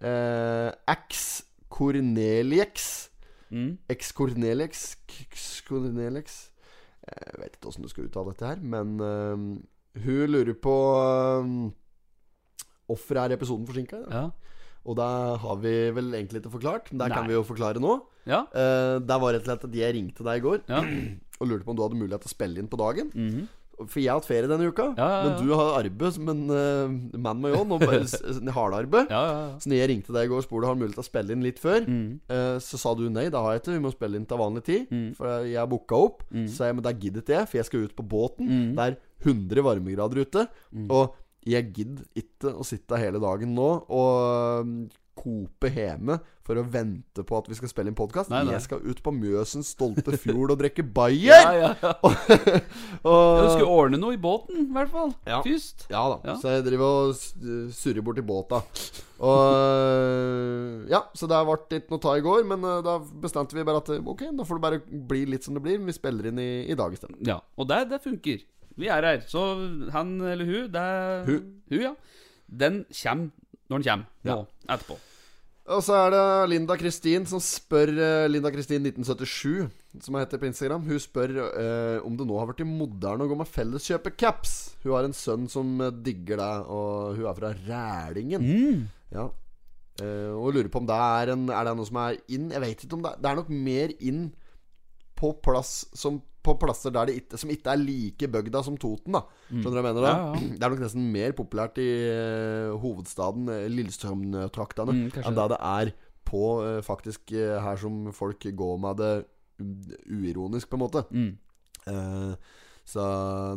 [0.00, 3.10] uh, X Corneliex.
[3.54, 3.76] Mm.
[3.92, 6.48] X Corneliex X Corneliex
[7.04, 9.36] Jeg vet ikke åssen du skal uttale dette her, men uh,
[10.00, 10.74] hun lurer på
[11.44, 11.68] um,
[12.90, 14.02] Hvorfor er episoden forsinka?
[14.10, 14.24] Ja.
[14.84, 16.92] Og det har vi vel egentlig ikke forklart.
[16.92, 17.98] Men det kan vi jo forklare nå.
[18.28, 18.44] Ja.
[18.52, 20.80] Uh, det var rett og slett at jeg ringte deg i går Ja.
[21.40, 23.12] og lurte på om du hadde mulighet til å spille inn på dagen.
[23.12, 23.44] Mhm.
[23.74, 26.92] For jeg har hatt ferie denne uka, Ja, men du har arbeid som en uh,
[27.18, 27.72] mann med John.
[27.74, 27.82] Og
[28.54, 29.10] hardarbeid.
[29.10, 29.56] Ja, ja, ja.
[29.58, 31.34] Så når jeg ringte deg i går og spurte om du mulighet til å spille
[31.34, 32.04] inn litt før, mm.
[32.30, 33.74] uh, så sa du nei, det har jeg ikke.
[33.74, 34.86] Vi må spille inn til vanlig tid.
[34.94, 35.08] Mm.
[35.18, 36.22] For jeg har booka opp.
[36.30, 38.52] Så sa jeg men det gidder ikke jeg, for jeg skal ut på båten.
[38.52, 38.70] Mm.
[38.78, 40.46] Det er 100 varmegrader ute.
[40.86, 44.76] Og jeg gidder ikke å sitte hele dagen nå og um,
[45.14, 48.32] kope hjemme for å vente på at vi skal spille inn podkast.
[48.34, 51.30] Jeg skal ut på Mjøsens stolte fjord og drikke bayer!
[51.30, 51.92] Ja, ja, ja.
[52.02, 55.14] og, Du skulle ordne noe i båten, i hvert fall.
[55.24, 55.40] Ja.
[55.46, 55.86] Først.
[55.92, 56.18] Ja da.
[56.26, 56.36] Ja.
[56.42, 58.60] Så jeg driver og surrer bort i båta.
[59.24, 59.44] Og
[60.94, 63.80] Ja, så det ble ikke noe ta i går, men øh, da bestemte vi bare
[63.80, 64.82] at ok, da får det bare
[65.14, 65.80] bli litt som det blir.
[65.86, 67.16] Vi spiller inn i, i dag isteden.
[67.24, 68.42] Ja, og det, det funker.
[68.80, 69.24] Vi er her.
[69.30, 69.40] Så
[69.94, 71.50] han eller hun, det er Hun.
[71.70, 71.94] Hun, ja.
[72.50, 73.30] Den kommer
[73.70, 74.06] når den kommer.
[74.28, 74.96] Nå, etterpå.
[75.64, 79.70] Og så er det Linda Kristin som spør eh, Linda Kristin 1977,
[80.04, 80.84] som heter på Instagram.
[80.84, 84.74] Hun spør eh, om det nå har blitt moderne å gå med felleskjøpe caps.
[84.82, 88.44] Hun har en sønn som eh, digger det, og hun er fra Rælingen.
[89.14, 89.30] Ja.
[90.04, 92.48] Eh, og lurer på om det er en Er det noe som er inn?
[92.50, 94.24] Jeg vet ikke om det er Det er nok mer inn
[95.14, 99.16] på plass som på plasser ikke, som ikke er like bygda som Toten.
[99.16, 100.04] da Skjønner du hva jeg mener?
[100.04, 100.12] da?
[100.12, 100.50] Ja, ja.
[100.58, 105.60] Det er nok nesten mer populært i uh, hovedstaden, eh, Lillestrøm-traktene, Mm, enn det det
[105.60, 109.14] er på uh, faktisk uh, her som folk går med det
[109.58, 111.06] mm, uironisk, på en måte.
[111.10, 111.32] Mm.
[112.84, 113.02] Så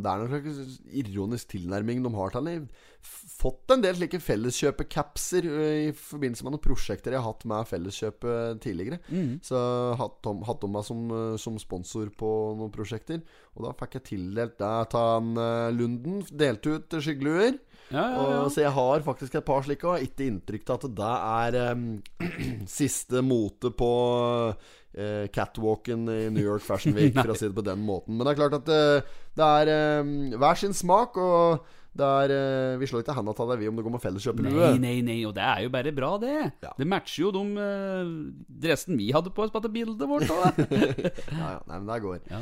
[0.03, 2.55] det er nok en ironisk tilnærming de har til det.
[3.37, 8.61] Fått en del slike felleskjøpecapser i forbindelse med noen prosjekter jeg har hatt med Felleskjøpet
[8.63, 8.97] tidligere.
[9.13, 9.37] Mm.
[9.45, 9.59] Så
[9.99, 11.03] hatt om, hatt om meg som,
[11.37, 13.21] som sponsor på noen prosjekter.
[13.53, 15.29] Og da fikk jeg tildelt det av
[15.77, 16.23] Lunden.
[16.33, 17.59] Delte ut skyggeluer.
[17.87, 18.39] Ja, ja, ja.
[18.41, 21.13] Og, så jeg har faktisk et par slike, og har ikke inntrykk av at det
[21.37, 21.85] er um,
[22.79, 23.91] siste mote på
[24.51, 28.17] uh, catwalken i New York Fashion Week, for å si det på den måten.
[28.17, 31.63] Men det er klart at uh, det er um, hver sin smak, og
[31.97, 34.53] det er eh, Vi slår ikke handa av deg, vi, om du går med felleskjøpelue.
[34.53, 36.33] Nei, nei, nei, og det er jo bare bra, det.
[36.63, 36.71] Ja.
[36.77, 38.15] Det matcher jo de uh,
[38.65, 40.27] dressen vi hadde på oss på dette bildet vårt.
[40.29, 40.51] da.
[41.37, 42.19] Ja, ja, nei, men det går.
[42.31, 42.41] Ja.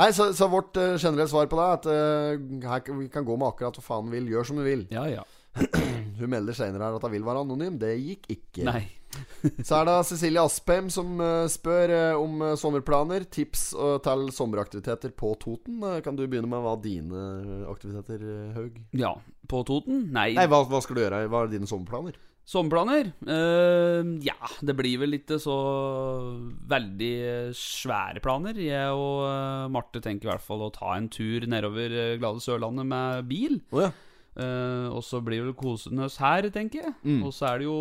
[0.00, 3.08] Nei, så, så vårt eh, generelle svar på det er at eh, her, kan- vi
[3.12, 4.30] kan gå med akkurat hva faen vi vil.
[4.36, 4.86] Gjør som du vil.
[4.94, 5.26] ja, ja.
[6.20, 7.78] Hun melder senere her at hun vil være anonym.
[7.80, 8.64] Det gikk ikke.
[8.68, 8.84] Nei.
[9.66, 13.26] Så er det Cecilie Aspheim som eh, spør eh, om eh, sommerplaner.
[13.32, 13.70] Tips
[14.04, 15.82] til sommeraktiviteter på Toten.
[16.04, 17.22] Kan du begynne med hva dine
[17.70, 18.24] aktiviteter,
[18.56, 18.80] Haug?
[18.96, 19.14] Ja,
[19.50, 20.08] på Toten?
[20.14, 20.32] Nei.
[20.38, 21.24] Nei, hva, hva skal du gjøre?
[21.30, 22.18] Hva er dine sommerplaner?
[22.50, 23.12] Sommerplaner?
[23.22, 25.56] Uh, ja, det blir vel ikke så
[26.72, 27.12] veldig
[27.54, 28.58] svære planer.
[28.58, 33.28] Jeg og Marte tenker i hvert fall å ta en tur nedover glade Sørlandet med
[33.30, 33.60] bil.
[33.70, 33.92] Oh, ja.
[34.38, 36.92] Eh, og så blir det vel kosende oss her, tenker jeg.
[37.02, 37.22] Mm.
[37.26, 37.78] Og så er det jo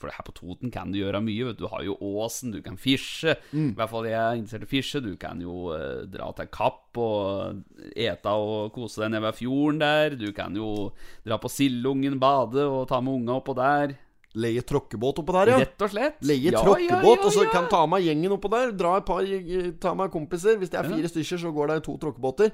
[0.00, 1.50] For her på Toten kan du gjøre mye.
[1.50, 1.64] Vet du.
[1.66, 3.36] du har jo åsen, du kan fisje.
[3.52, 3.72] Mm.
[3.72, 5.02] I hvert fall jeg er interessert i fisje.
[5.04, 7.60] Du kan jo uh, dra til Kapp og
[7.92, 10.16] ete og kose deg nede ved fjorden der.
[10.20, 10.90] Du kan jo
[11.26, 13.96] dra på Sildungen, bade og ta med unga oppå der.
[14.34, 15.58] Leie tråkkebåt oppå der, ja.
[15.62, 16.16] Rett og slett.
[16.26, 18.72] Leie Ja, tråkkebåt, ja, ja, og så kan ta med gjengen oppå der.
[18.74, 19.28] Dra et par,
[19.80, 20.58] ta med kompiser.
[20.58, 22.50] Hvis det er fire stykker, så går det to tråkkebåter.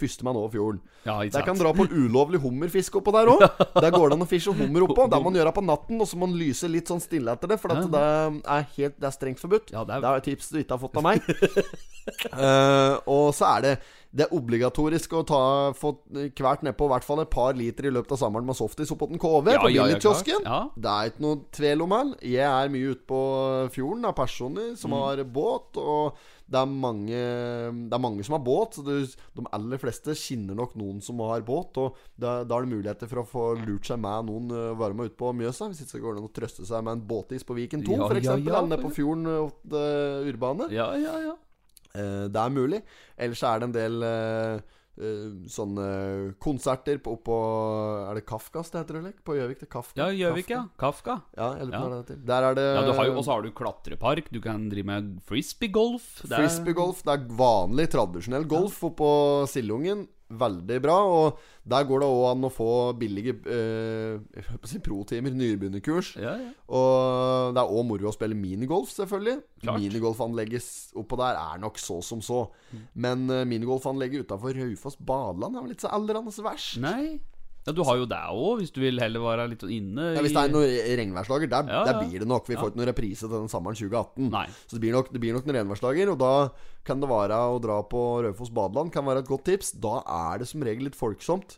[0.00, 0.80] Førstemann over fjorden.
[1.06, 3.44] Ja, Der kan dra på ulovlig hummerfiske oppå der òg.
[3.84, 5.06] Der går det an å fiske hummer oppå.
[5.08, 7.48] Det må man gjøre på natten, og så må man lyse litt sånn stille etter
[7.48, 7.60] det.
[7.62, 9.70] For det er helt Det er strengt forbudt.
[9.70, 11.20] Ja, det er- det er et tips du ikke har fått av meg.
[12.34, 13.74] uh, og så er det
[14.14, 15.38] Det er obligatorisk å ta
[15.74, 15.90] få
[16.38, 19.08] hvert nedpå i hvert fall et par liter i løpet av sommeren med softis oppå
[19.10, 20.44] den KV Ja, på billigkiosken.
[20.44, 20.60] ja, Ja.
[20.76, 22.20] Det er ikke noe tvil om det.
[22.30, 23.20] Jeg er mye ute på
[23.74, 24.76] fjorden av personer Mm.
[24.78, 25.76] som har båt.
[25.76, 27.20] Og det er mange
[27.88, 28.76] Det er mange som har båt.
[28.76, 28.98] Så det,
[29.36, 31.80] de aller fleste kjenner nok noen som har båt.
[31.80, 35.10] Og da, er det muligheter for å få lurt seg med noen uh, være med
[35.10, 35.70] ute på Mjøsa.
[35.70, 37.96] Hvis ikke så går det an å trøste seg med en båtis på Viken 2,
[37.96, 38.62] Ja, for ja, ja.
[38.68, 39.80] Nede på fjorden uh, åt
[40.34, 40.68] urbane.
[40.74, 41.34] Ja, ja, ja.
[41.94, 42.80] Uh, det er mulig.
[43.16, 44.62] Ellers er det en del eh, eh,
[45.50, 47.36] sånne konserter på, oppå
[48.10, 48.98] Er det Kafkas det heter?
[49.00, 49.12] Eller?
[49.26, 49.64] På Gjøvik?
[49.68, 49.98] Kafka?
[49.98, 50.62] Ja, Gjøvik, ja.
[50.78, 51.16] Kafka.
[51.36, 51.88] Ja, jeg lurer på Ja.
[51.88, 52.26] hva det heter.
[52.26, 54.30] Der er det Ja, Og så har du klatrepark.
[54.30, 56.22] Du kan drive med frisbeegolf.
[56.28, 57.02] Frisbeegolf.
[57.02, 60.06] Det er vanlig, tradisjonell golf oppå Sildungen.
[60.32, 60.96] Veldig bra.
[61.04, 66.14] Og der går det òg an å få billige eh, si pro-timer, nybegynnerkurs.
[66.20, 66.52] Ja, ja.
[66.72, 69.38] Og det er òg moro å spille minigolf, selvfølgelig.
[69.64, 69.82] Klart.
[69.82, 72.46] Minigolfanlegget oppå der er nok så som så.
[72.96, 76.80] Men uh, minigolfanlegget utafor Raufoss badeland er vel ikke så aldrende verst.
[76.82, 77.20] Nei.
[77.66, 79.72] Ja, du har jo det òg, hvis du vil heller være litt inne.
[79.78, 80.14] inne.
[80.16, 82.46] Ja, hvis det er noen regnværsdager, der, Ja, der blir det nok.
[82.46, 82.60] Vi Ja.
[82.60, 84.30] får ikke noen reprise til den sommeren 2018.
[84.30, 84.46] Nei.
[84.68, 86.50] Så det blir nok, det blir nok noen regnværsdager, og da
[86.84, 89.72] kan det være å dra på Raufoss badeland kan være et godt tips.
[89.80, 91.56] Da er det som regel litt folksomt.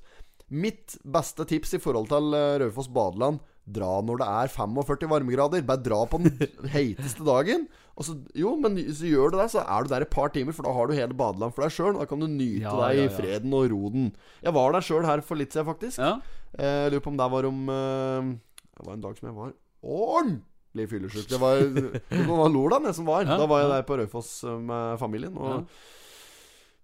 [0.49, 5.67] Mitt beste tips i forhold til eh, Raufoss badeland Dra når det er 45 varmegrader.
[5.67, 6.39] Bare dra på den
[6.71, 7.67] heiteste dagen.
[7.97, 10.53] Og så, jo, men så gjør du det, så er du der et par timer,
[10.53, 11.95] for da har du hele badeland for deg sjøl.
[11.97, 13.13] Da kan du nyte Ja, deg ja, i ja.
[13.17, 14.11] freden og roden.
[14.45, 15.99] Jeg var der sjøl her for litt siden, faktisk.
[16.05, 16.19] Ja.
[16.59, 18.29] Eh, Jeg lurer på om det var om eh,
[18.77, 19.55] Det var en dag som jeg var
[19.97, 21.29] ordentlig fyllesyk.
[21.33, 21.63] Det var,
[22.13, 23.25] det var Lolan jeg som var.
[23.25, 23.75] Ja, da var jeg ja.
[23.79, 25.37] der på Raufoss eh, med familien.
[25.41, 25.65] Og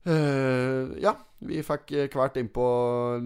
[0.09, 2.67] eh, ja, vi fikk eh, hvert innpå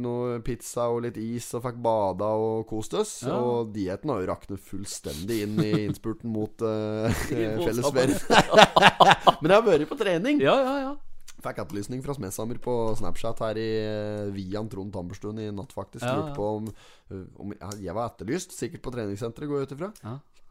[0.00, 3.16] noe pizza og litt is, og fikk bada og kost oss.
[3.26, 3.38] Ja.
[3.38, 8.16] Og dietten har jo raknet fullstendig inn i innspurten mot uh, fellesferien.
[9.42, 10.40] Men jeg har vært på trening.
[10.44, 10.96] ja, ja, ja.
[11.44, 16.04] Fikk etterlysning fra Smedsammer på Snapchat her i eh, Vian Trond Tamberstuen i natt, faktisk.
[16.06, 16.70] Ja, Lurte på om,
[17.12, 19.90] eh, om Jeg var etterlyst, sikkert på treningssenteret, går jeg ut ifra.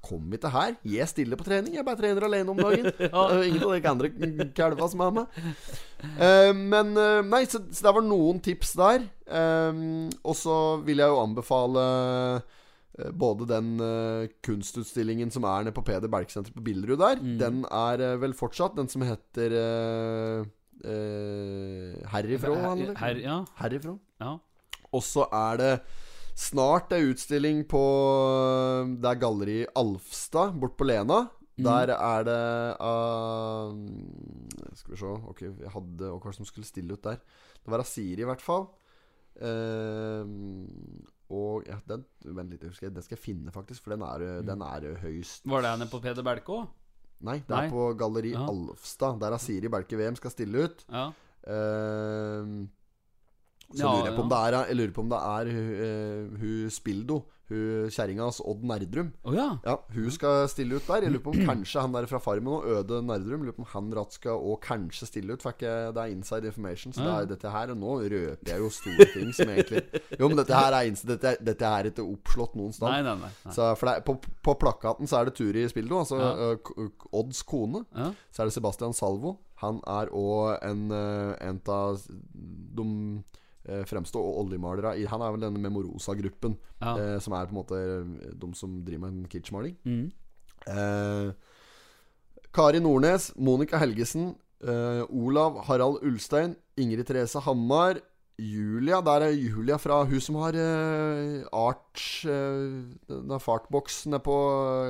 [0.06, 0.76] Kom ikke her.
[0.86, 1.74] Jeg stiller på trening.
[1.80, 2.92] Jeg bare trener alene om dagen.
[3.06, 3.24] Ja.
[3.42, 4.10] Ingen av de andre
[4.58, 5.40] kalva som er med.
[6.06, 9.08] Uh, men uh, Nei, så, så det var noen tips der.
[9.26, 11.88] Um, og så vil jeg jo anbefale
[13.20, 13.74] både den
[14.46, 17.34] kunstutstillingen som er nede på Peder Bergsenter på Billerud der, Mm.
[17.42, 19.52] den er vel fortsatt den som heter
[22.14, 22.96] Herifrå, Her, eller?
[23.02, 23.98] her, ja, Herifrå.
[24.22, 24.36] ja.
[24.96, 25.72] Og så er det
[26.36, 27.82] snart er utstilling på
[29.00, 31.24] Det er galleri Alfstad, bort på Lena.
[31.56, 32.40] Der er det
[32.84, 33.72] uh,
[34.76, 37.22] Skal vi se Ok, jeg hadde hva som skulle stille ut der?
[37.64, 38.68] Det var Asiri, i hvert fall.
[39.40, 40.28] Uh,
[41.36, 42.04] og ja, den
[42.36, 43.86] Vent litt, jeg den skal jeg finne, faktisk.
[43.86, 46.68] For den er, den er høyst Var det henne på Peder Belke òg?
[47.26, 47.66] Nei, det Nei.
[47.66, 48.44] er på Galleri Ja.
[48.52, 49.20] Alfstad.
[49.24, 50.84] Der Asiri Belke VM skal stille ut.
[50.92, 51.08] Ja.
[51.48, 52.66] Ehm,
[53.76, 56.36] så Ja, lurer jeg på om det er Jeg lurer på om det er uh,
[56.42, 59.12] hun Spildo, hun kjerringa hans Odd Nerdrum.
[59.24, 59.60] Oh, ja.
[59.62, 61.04] Ja, Hun skal stille ut der.
[61.06, 63.68] Jeg lurer på om kanskje han der fra Farmen og Øde Nerdrum Lurer på om
[63.70, 65.44] han ratt skal og kanskje stille ut.
[65.46, 66.96] Fikk jeg, det er inside information.
[66.96, 69.84] Så det er dette her Og nå røper jeg jo store ting som egentlig
[70.20, 72.90] Jo, men dette her er, dette, dette er ikke oppslått noen sted.
[72.90, 73.30] Nei, nei, nei.
[73.46, 73.54] nei.
[73.60, 74.18] Så det, på,
[74.50, 76.34] på plakaten så er det Turi Spildo, altså Ja.
[76.56, 77.86] eh, Odds kone.
[77.94, 78.10] Ja.
[78.34, 79.38] Så er det Sebastian Salvo.
[79.62, 82.90] Han er òg en, eh, en av de
[83.68, 83.84] eh,
[84.16, 86.96] Og oljemalere Han er vel denne Memorosa-gruppen, Ja.
[86.98, 89.76] eh, som er på en måte eh, de som driver med kitschmaling.
[89.86, 90.12] Mm.
[90.68, 91.34] Eh,
[92.54, 98.00] Kari Nordnes, Monica Helgesen, eh, Olav Harald Ulstein, Ingrid Therese Hammar,
[98.38, 99.02] Julia.
[99.02, 104.36] Der er Julia fra hun som har eh, Arch eh, fartboks nede på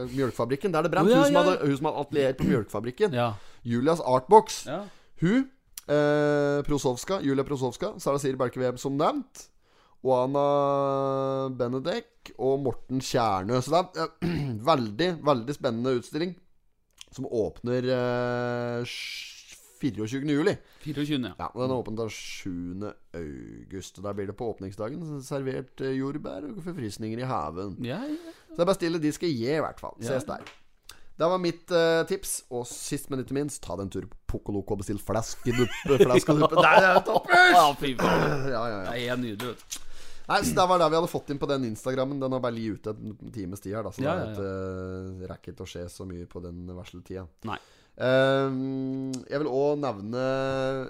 [0.06, 0.74] eh, Mjølkefabrikken.
[0.74, 1.08] Der er det brent.
[1.08, 1.44] Oh, ja, hun, som ja.
[1.44, 3.14] hadde, hun som hadde atelier på Mjølkefabrikken.
[3.14, 3.34] Ja.
[3.64, 4.66] Julias Artbox.
[4.70, 4.84] ja.
[5.22, 5.46] Hun,
[5.88, 9.50] eh, Prosovska, Julia Prosovska, Sara Siri Berkeveb som nevnt.
[10.06, 13.58] Oana Benedek og Morten Kjernø.
[13.66, 16.36] Så det er eh, veldig, veldig spennende utstilling.
[17.16, 18.96] Som åpner eh,
[19.80, 20.30] 24.
[20.34, 20.56] juli.
[20.84, 21.20] 24.
[21.26, 21.34] ja.
[21.40, 22.92] Ja, Den er åpen til 7.
[23.14, 24.02] august.
[24.04, 27.78] Der blir det på åpningsdagen servert eh, jordbær og forfrysninger i haven.
[27.86, 28.36] Ja, ja.
[28.50, 29.98] Så det er bestille de skal gi, i hvert fall.
[30.04, 30.46] Ses der.
[31.16, 32.44] Det var mitt eh, tips.
[32.52, 35.02] Og sist, men ikke minst, ta deg en tur på Pokoloko og bestill
[36.36, 36.62] og duppe.
[36.62, 37.56] Der er det toppers!
[37.56, 38.46] Ja, fy faen.
[38.56, 38.94] Ja, ja, ja.
[38.94, 39.82] Det er nydelig, du.
[40.26, 42.20] Nei, så Det var det vi hadde fått inn på den Instagrammen.
[42.22, 43.86] Den har bare ligget ute en times tid her.
[43.86, 44.52] Da, så Ja, det er ikke,
[45.22, 47.28] uh, rekker å skje så mye på den varseltida.
[47.50, 47.60] Nei.
[47.96, 50.24] Ehm, jeg vil òg nevne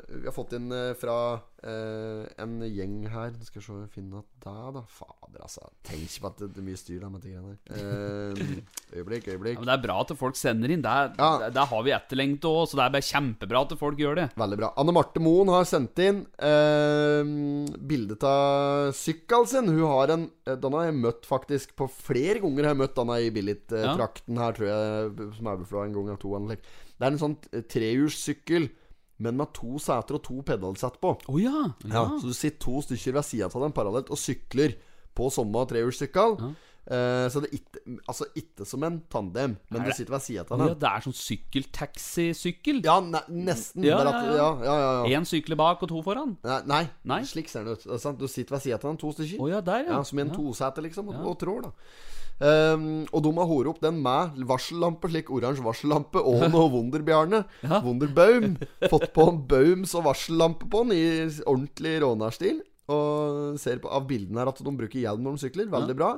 [0.10, 4.72] Vi har fått inn eh, fra eh, en gjeng her Skal vi se, finne der,
[4.74, 4.82] da.
[4.90, 5.68] Fader, altså.
[5.86, 7.78] Tenk ikke på at det, det er mye styr da med de greiene der.
[7.78, 8.64] Ehm,
[8.96, 10.82] øyeblikk, Ja, men det er bra at folk sender inn.
[10.86, 11.50] Der, Ja.
[11.54, 14.28] der, har vi etterlengt òg, så det er bare kjempebra at folk gjør det.
[14.42, 14.72] Veldig bra.
[14.82, 17.22] Anne Marte Moen har sendt inn eh,
[17.86, 19.70] bilde av sykkelen sin.
[19.74, 22.66] Hun har en eh, Den har jeg møtt faktisk på flere ganger.
[22.70, 25.30] Har jeg møtt denne i Billit-trakten her, tror jeg.
[25.38, 26.34] Som er vel en gang eller to.
[26.50, 26.66] slik.
[27.00, 28.70] Det er en sånn eh, trehjulssykkel,
[29.20, 31.14] men med to seter og to pedalsett på.
[31.32, 31.74] Oh, ja.
[31.88, 34.76] Ja, Så du sitter to stykker ved sida av den parallelt og sykler
[35.16, 36.40] på samme trehjulssykkel.
[36.86, 40.44] Eh, så det er ikke Altså ikke som en tandem, men du sitter ved sida
[40.46, 40.80] av Å ja, den.
[40.84, 42.82] det er sånn sykkeltaxisykkel.
[42.86, 43.84] Ja, ne nesten.
[43.88, 44.76] Ja, ja, ja, ja, ja,
[45.08, 45.18] ja.
[45.18, 46.36] Én sykler bak og to foran.
[46.46, 47.22] Nei, nei, Nei?
[47.28, 47.88] slik ser den ut.
[48.02, 48.20] Sant?
[48.20, 49.42] Du sitter ved sida av den, to stykker.
[49.42, 49.98] Oh, ja, der, ja.
[49.98, 50.36] ja, Som i en Ja.
[50.38, 51.24] tosete, liksom, og, Ja.
[51.32, 51.72] og trår, da.
[52.44, 57.44] Ehm, og de har horet opp den med varsellampe, slik oransje varsellampe, og noe Wunderbjarne.
[57.64, 57.82] Ja.
[57.86, 58.56] Wunderbaum.
[58.92, 61.06] Fått på en baums- og varsellampe på den i
[61.46, 62.64] ordentlig rånarstil.
[62.92, 65.72] Og ser på, av bildene her at de bruker hjelm når de sykler.
[65.72, 66.16] Veldig bra.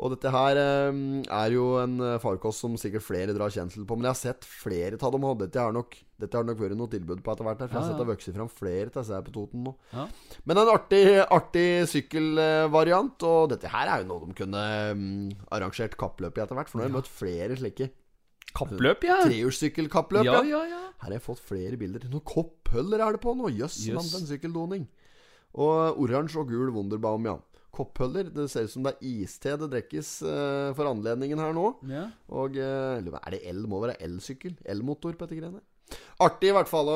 [0.00, 3.98] Og dette her eh, er jo en eh, farkost som sikkert flere drar kjensel på.
[3.98, 6.92] Men jeg har sett flere av dem, dette har nok, dette har nok vært noe
[6.92, 7.60] tilbud på etter hvert.
[7.66, 9.74] For jeg har sett det det vokse fram flere til disse på Toten nå.
[9.92, 10.06] Ja.
[10.48, 13.26] Men en artig, artig sykkelvariant.
[13.28, 14.62] Og dette her er jo noe de kunne
[14.96, 15.04] um,
[15.52, 16.72] arrangert kappløp i etter hvert.
[16.72, 17.92] For nå har jeg møtt flere slike
[18.50, 19.20] Kappløp, ja.
[19.28, 20.24] trehjulssykkelkappløp.
[20.26, 20.80] Ja, Ja, ja, ja.
[21.00, 22.02] Her har jeg fått flere bilder.
[22.10, 23.52] Noen kopphuller er det på nå.
[23.54, 24.16] Jøss, yes, yes.
[24.18, 24.88] en sykkeldoning.
[25.60, 27.36] Og oransje og gul Wunderbaum, ja.
[27.74, 28.30] Kopphuller.
[28.34, 31.66] Det ser ut som det er iste det drikkes uh, for anledningen her nå.
[31.90, 32.06] ja.
[32.28, 33.66] Og uh, Er det el?
[33.70, 34.58] Må være elsykkel?
[34.64, 35.62] Elmotor på dette greiene.
[36.22, 36.90] Artig i hvert fall.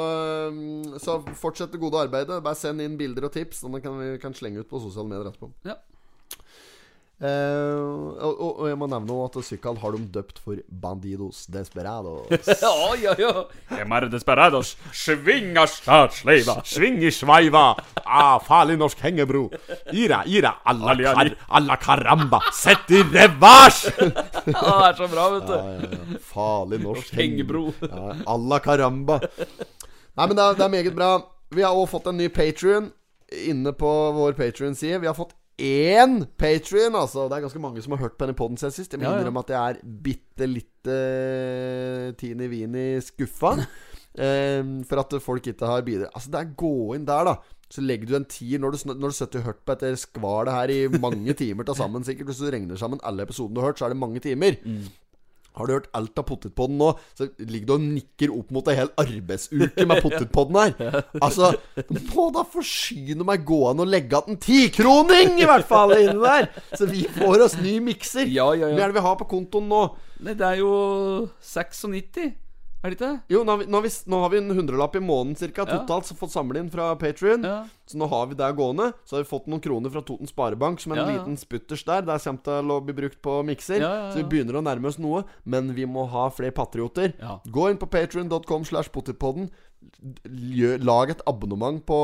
[0.54, 2.42] Mm, så fortsett det gode arbeidet.
[2.44, 5.30] Bare send inn bilder og tips, vi kan, vi kan slenge ut på sosiale medier
[5.30, 5.50] etterpå.
[5.66, 5.78] Ja.
[7.24, 12.28] Eh, og, og, jeg må nevne at sykkelen har de døpt for Bandidos Desperados.
[12.64, 13.44] Ja, ja, ja.
[13.80, 17.64] er desperados, svinga Sving i sveiva,
[18.04, 19.46] ah, farlig norsk hengebro.
[19.92, 23.86] Ira, ira, alla, kar, alla karamba, sett i revers!
[24.44, 25.54] Ja, det er så bra, vet du.
[25.54, 26.18] Ja, ja, ja.
[26.28, 27.62] Farlig norsk Hengebro.
[27.80, 29.16] Ja, alla caramba.
[29.24, 31.08] Nei, men det er, det er meget bra.
[31.54, 32.90] Vi har også fått en ny Patrion
[33.48, 35.00] inne på vår Patrion-side.
[35.00, 37.28] Vi har fått én Patrion, altså.
[37.30, 38.92] Det er ganske mange som har hørt på denne poden siden sist.
[38.92, 39.20] Jeg må Ja, ja.
[39.22, 40.98] innrømme at jeg er bitte lite
[42.18, 43.52] Tini Vini skuffa.
[44.18, 46.10] um, for at folk ikke har bidratt.
[46.14, 47.36] Altså, det er gå inn der, da.
[47.74, 50.52] Så legger du en tier når du, når du sitter og hørt på etter skvalet
[50.54, 52.26] her i mange timer til sammen, sikkert.
[52.30, 54.58] Hvis du regner sammen alle episodene du har hørt, så er det mange timer.
[55.54, 58.78] Har du hørt alt av Potetpodden nå, så ligger du og nikker opp mot en
[58.80, 61.02] hel arbeidsuke med Potetpodden her.
[61.22, 61.52] Altså,
[62.10, 66.18] må da forsyne meg gå an å legge igjen en tikroning, i hvert fall, inni
[66.24, 66.50] der!
[66.74, 68.26] Så vi får oss ny mikser.
[68.26, 68.74] Ja, ja, ja.
[68.74, 69.84] Hva er det vi har på kontoen nå?
[70.24, 70.72] Nei, det er jo
[71.42, 72.34] 96,
[72.84, 73.20] er det ikke det?
[73.32, 75.64] Jo, nå har vi, nå har vi, nå har vi en hundrelapp i måneden cirka
[75.64, 75.78] Ja.
[75.78, 77.42] totalt så fått samle inn fra Patrion.
[77.42, 77.64] Ja.
[77.88, 78.90] Så nå har vi det gående.
[79.08, 82.02] Så har vi fått noen kroner fra Toten Sparebank som en Ja, liten sputters der.
[82.04, 83.80] Der kommer til å bli brukt på mikser.
[84.12, 85.24] Så vi begynner å nærme oss noe.
[85.44, 87.14] Men vi må ha flere patrioter.
[87.50, 89.48] Gå inn på patrion.com slash potetpodden.
[90.84, 91.98] Lag et abonnement på,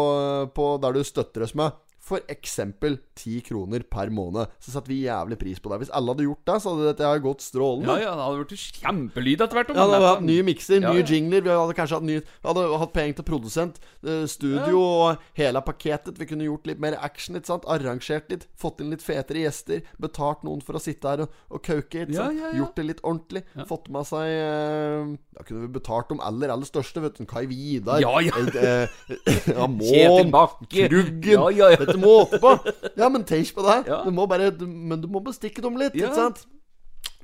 [0.54, 1.72] på der du støtter oss med
[2.10, 4.50] for eksempel 10 kroner per måned.
[4.62, 5.80] Så setter vi jævlig pris på det.
[5.84, 7.96] Hvis alle hadde gjort det, så hadde dette gått strålende.
[8.00, 9.70] Ja, ja, det hadde blitt kjempelyd etter hvert.
[9.72, 11.08] Ja, da hadde hatt nye mikser, Ja, nye ja.
[11.14, 11.44] jingler.
[11.46, 16.18] Vi hadde kanskje hatt, vi hadde hatt penger til produsent, eh, studio og hele pakketet.
[16.20, 17.68] Vi kunne gjort litt mer action, ikke sant?
[17.70, 19.84] arrangert litt, fått inn litt fetere gjester.
[20.02, 22.06] Betalt noen for å sitte her og, og kauke.
[22.06, 22.38] Ikke sant?
[22.40, 22.56] ja, ja.
[22.60, 23.44] Gjort det litt ordentlig.
[23.70, 27.02] Fått med seg eh, Da kunne vi betalt de aller, aller største.
[27.04, 28.00] Vet du, Kai Vidar.
[28.02, 28.34] Ja, ja.
[28.40, 30.30] eh, eh, ja, Kjetil.
[30.34, 30.88] Bakke.
[30.90, 31.30] Kruggen.
[31.30, 31.99] Ja, ja, ja.
[32.00, 32.54] Du måte på.
[32.96, 33.78] Ja, men tenk på det.
[33.90, 34.02] Ja.
[34.06, 36.08] Du må bare, du, men du må bestikke dem litt, Ja.
[36.08, 36.46] ikke sant?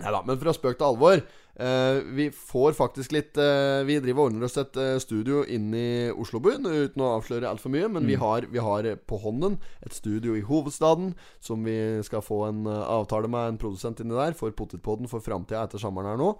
[0.01, 1.23] Nei da, men fra spøk til alvor.
[1.57, 5.79] eh, vi får faktisk litt eh, Vi driver og ordner oss et eh, studio inne
[5.81, 7.89] i Oslobyen, uten å avsløre altfor mye.
[7.89, 8.09] Men Mm.
[8.11, 9.57] vi, har, vi har på hånden
[9.87, 14.13] et studio i hovedstaden som vi skal få en eh, avtale med en produsent inni
[14.17, 16.35] der for Potetpodden for framtida etter sommeren her nå.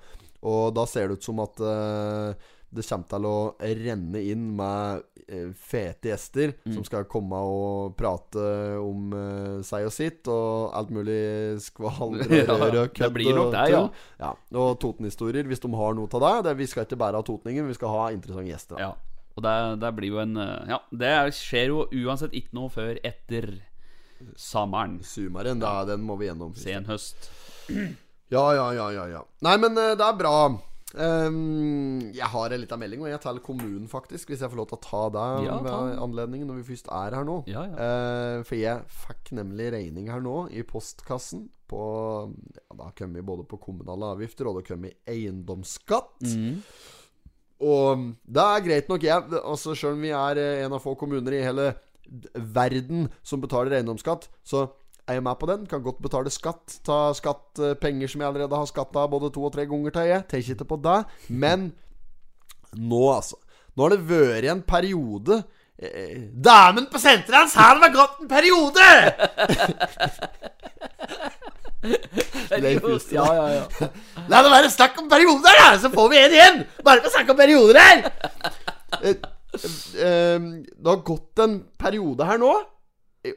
[0.45, 2.35] Og da ser det ut som at eh,
[2.75, 6.75] det kommer til å renne inn med eh, fete gjester Mm.
[6.75, 8.43] som skal komme og prate
[8.83, 13.53] om eh, seg og sitt, og alt mulig skval, og Ja, rør det blir nok
[13.55, 13.83] det, ja.
[14.21, 14.33] ja.
[14.59, 16.57] Og Toten-historier, hvis de har noe av det.
[16.59, 18.77] Vi skal ikke bare ha totninger, vi skal ha interessante gjester.
[18.77, 18.91] Da.
[18.91, 18.93] Ja.
[19.37, 22.71] Og det, det blir jo en eh, Ja, det er- skjer jo uansett ikke noe
[22.73, 23.51] før etter
[24.37, 25.01] sommeren.
[25.05, 26.55] Sumaren, da, den må vi gjennom.
[26.57, 27.29] Sen høst.
[28.33, 29.21] Ja, ja, ja, ja, ja.
[29.45, 30.33] Nei, men det er bra.
[30.95, 34.31] Ehm, jeg har en liten melding, og jeg til kommunen, faktisk.
[34.31, 37.17] Hvis jeg får lov til å ta det Ja, ved anledningen når vi først er
[37.19, 37.41] her nå.
[37.51, 37.75] Ja, ja.
[37.75, 41.83] Uh, for jeg fikk nemlig regning her nå i postkassen på
[42.31, 46.23] ja, Det har kommet både på kommunale avgifter, og det har kommet eiendomsskatt.
[46.23, 46.63] Mm.
[47.67, 49.43] Og det er greit nok, jeg.
[49.43, 51.73] Altså, Sjøl om vi er eh, en av få kommuner i hele
[52.55, 54.69] verden som betaler eiendomsskatt, så
[55.07, 55.67] er jeg med på den.
[55.71, 56.79] Kan godt betale skatt.
[56.87, 60.11] Ta skatt eh, penger som jeg allerede har skatta både to og tre ganger til,
[60.11, 60.27] jeg.
[60.31, 61.01] Tenker ikke på det.
[61.29, 61.71] Men
[62.75, 63.39] nå, altså.
[63.77, 65.43] Nå har det vært en periode
[65.77, 68.87] eh, Damen på senteret hans har det gått en periode!
[72.63, 73.17] Leif Juster.
[73.19, 73.89] Ja, ja, ja.
[74.31, 75.69] La det være snakk om perioder, da!
[75.81, 76.63] Så får vi en igjen!
[76.87, 77.99] Bare for å snakke om perioder her!
[78.97, 79.19] Eh,
[80.01, 82.76] eh, det har gått en periode her nå, eh,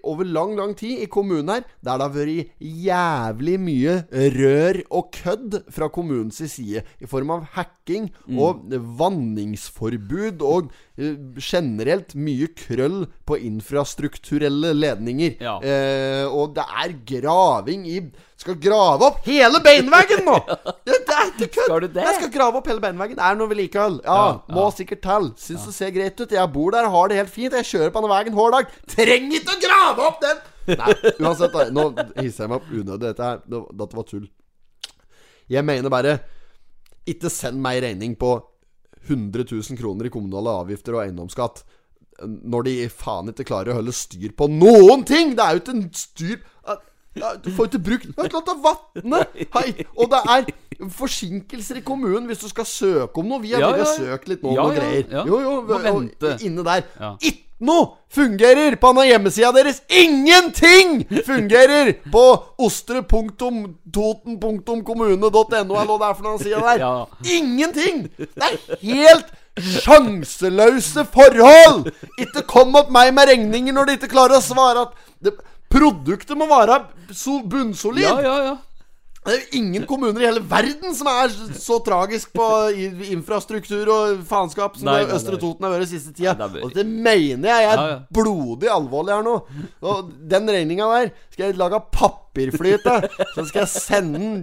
[0.03, 3.95] over lang, lang tid, i kommunen her, der det har vært jævlig mye
[4.35, 6.83] rør og kødd fra kommunens side.
[6.99, 8.09] I form av hacking
[8.39, 8.69] og
[8.99, 15.37] vanningsforbud og eh, generelt mye krøll på infrastrukturelle ledninger.
[15.41, 15.57] Ja.
[15.59, 18.01] Eh, og det er graving i
[18.39, 20.37] Skal grave opp hele beinveggen nå!
[20.89, 21.97] Ja, det er ikke kødd!
[21.99, 23.17] Jeg skal grave opp hele beinveggen.
[23.19, 23.97] Det er noe vedlikehold.
[24.05, 24.75] Ja, Ja, må ja.
[24.77, 25.25] sikkert til.
[25.43, 26.31] Syns det ser greit ut.
[26.37, 27.55] Jeg bor der, har det helt fint.
[27.59, 28.71] Jeg kjører på denne veien hver dag.
[28.93, 30.39] Trenger ikke å grave opp den!
[30.69, 30.93] Nei,
[31.25, 31.57] uansett.
[31.75, 31.85] Nå
[32.21, 33.01] hisser jeg meg opp unødig.
[33.09, 34.27] Dette, her, dette var tull.
[35.49, 36.15] Jeg mener bare
[37.09, 38.35] Ikke send meg regning på
[39.09, 41.63] 100 000 kroner i kommunale avgifter og eiendomsskatt
[42.19, 45.29] når de faen ikke klarer å holde styr på noen ting!
[45.37, 46.41] Det er jo ikke en styr
[47.43, 49.19] Du får ikke brukt Det er klart det er vatne!
[49.57, 50.41] Hei, Og det er
[50.95, 53.41] forsinkelser i kommunen hvis du skal søke om noe.
[53.43, 53.85] Vi har Ja, og ja.
[53.97, 55.03] søkt litt nå om Ja, noe greier.
[55.27, 56.29] Jo, jo, Må vente.
[56.47, 56.81] inne der.
[57.19, 59.81] Ikke noe fungerer på denne hjemmesida deres!
[59.91, 62.23] Ingenting fungerer på
[62.63, 66.79] ostre.toten.kommune.no, eller hva det er for noe sida der.
[66.79, 67.03] Ja.
[67.35, 68.07] Ingenting!
[68.17, 69.27] Det er helt
[69.59, 71.91] sjanseløse forhold!
[72.23, 75.35] Ikke kom opp meg med regninger når de ikke klarer å svare at det,
[75.69, 76.81] Produktet må være
[77.13, 78.03] so, bunnsolid!
[78.07, 78.57] Ja, ja, ja.
[79.19, 82.45] Det er jo ingen kommuner i hele verden som er så tragisk på
[83.11, 85.37] infrastruktur og faenskap som Nei, nei, Østre.
[85.37, 86.33] Toten har vært siste tida.
[86.39, 87.97] Nei, Og det mener jeg er Ja, ja.
[88.15, 89.35] blodig alvorlig her nå.
[89.91, 93.09] Og den regninga der skal jeg lage papirfly til.
[93.35, 94.39] Så skal jeg sende den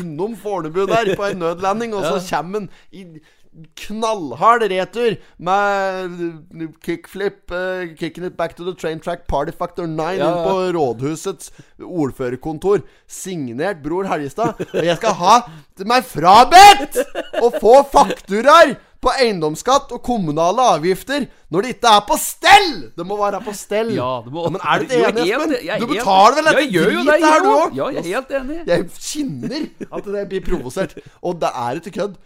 [0.00, 3.04] innom Fornebu der på en nødlanding, og så kommer den i
[3.78, 6.18] knallhard retur med
[6.84, 10.56] kickflip, uh, kicking it back to the train track, party factor 9 Ja, inn på
[10.76, 12.84] rådhusets ordførerkontor.
[13.06, 14.60] Signert Bror Helgestad.
[14.72, 15.38] Og jeg skal ha
[15.88, 17.00] meg frabedt
[17.42, 22.72] å få fakturaer på eiendomsskatt og kommunale avgifter når det ikke er på stell!
[22.98, 23.92] Det må være på stell.
[23.94, 25.54] Ja, det må men er du enig, Espen?
[25.84, 27.78] Du betaler vel jeg gjør det, her, du òg?
[27.78, 28.58] Ja, jeg er helt enig.
[28.66, 30.98] Jeg kjenner at det blir provosert.
[31.22, 32.18] Og det er ikke kødd.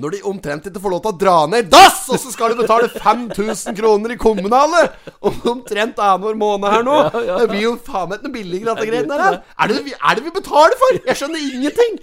[0.00, 2.62] Når de omtrent ikke får lov til å dra ned dass, og så skal de
[2.62, 4.86] betale 5000 kroner i kommunale!
[5.20, 6.94] Om omtrent annenhver måned her nå.
[7.12, 9.36] Det blir jo faen meg ikke noe billigere, dette greiene her.
[9.52, 10.96] Er det, er det vi betaler for?
[11.10, 11.98] Jeg skjønner ingenting!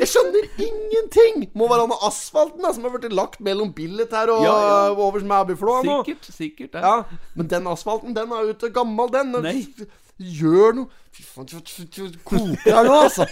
[0.00, 1.44] Jeg skjønner ingenting!
[1.52, 5.84] Må være noe asfalten da, som har blitt lagt mellom Billet her og over Smæbyflåa
[5.84, 6.00] nå.
[6.08, 6.80] Sikkert, sikkert.
[6.80, 6.96] Ja,
[7.36, 9.36] men den asfalten, den er jo ikke gammel, den.
[9.44, 9.58] Nei.
[10.14, 11.46] Gjør noe Fy faen,
[12.26, 13.26] koker her nå, altså.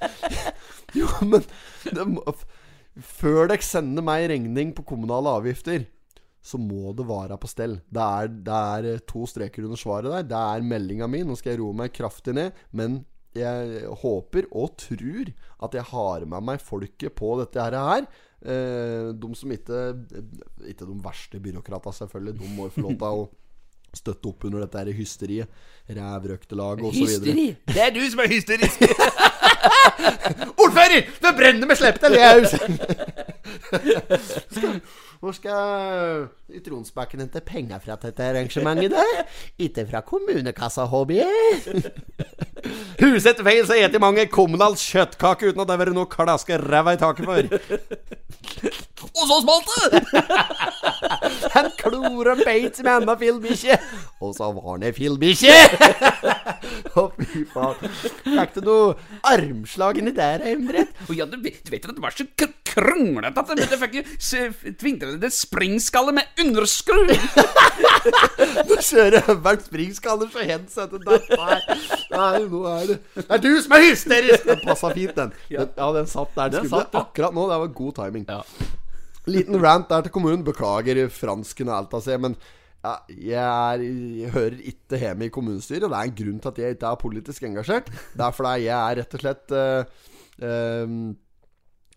[1.00, 1.42] jo, men
[1.90, 2.22] det må,
[3.02, 5.88] Før dere sender meg regning på kommunale avgifter,
[6.44, 7.78] så må det være på stell.
[7.88, 10.26] Det er, det er eh, to streker under svaret der.
[10.28, 11.22] Det er meldinga mi.
[11.24, 12.58] Nå skal jeg roe meg kraftig ned.
[12.76, 13.00] Men
[13.34, 15.32] jeg håper og tror
[15.64, 18.06] at jeg har med meg folket på dette her.
[18.44, 19.80] Eh, de som ikke
[20.68, 22.36] Ikke de verste byråkratene, selvfølgelig.
[22.42, 23.24] De må jo få lov til å
[23.94, 25.62] støtte opp under dette her hysteriet.
[25.88, 27.06] Rævrøktelaget osv.
[27.06, 27.48] Hysteri!
[27.72, 28.84] Det er du som er hysterisk!
[30.62, 31.08] Ordfører!
[31.22, 32.52] Det brenner med slepet til Leaus!
[35.24, 36.26] Hvor skal
[36.66, 38.92] Tronsbakken hente penger fra dette arrangementet?
[38.92, 39.24] da?
[39.58, 41.84] Ikke fra kommunekassa, håper jeg.
[43.02, 46.92] Huset feil, så eter mange kommunal kjøttkake uten at det har vært noe klaske ræva
[46.92, 47.40] i taket for.
[49.12, 50.02] Og så smalt det!
[51.54, 53.76] Han klorer beit med enda fillbikkje.
[54.24, 55.54] Og så var han ei fillbikkje!
[56.98, 57.92] Å, fy faen.
[58.24, 58.94] Fikk du noe
[59.28, 60.90] armslag inni der, Embret?
[61.08, 63.98] Oh, ja, du, vet- du vet at det var så kr- kronglete at det fikk
[64.00, 67.02] jo s- tvingt det springskalle med underskru!
[68.68, 70.88] Nå kjører Høveren springskaller så hens der.
[72.14, 74.48] Nei, nå er det Det er du som er hysterisk!
[74.48, 75.34] Den passa fint, den.
[75.52, 76.48] Ja, den satt der.
[76.54, 77.46] Den Den skulle satt, akkurat nå.
[77.50, 78.26] Det var god timing.
[78.28, 78.42] Ja.
[79.30, 80.44] Liten rant der til kommunen.
[80.46, 82.38] Beklager fransken og alt, av seg, Men
[82.84, 83.84] ja, jeg, er,
[84.20, 85.86] jeg hører ikke hjemme i kommunestyret.
[85.86, 87.92] Og det er en grunn til at jeg ikke er politisk engasjert.
[88.14, 90.08] Det er fordi jeg er rett og slett uh,
[90.44, 90.96] uh,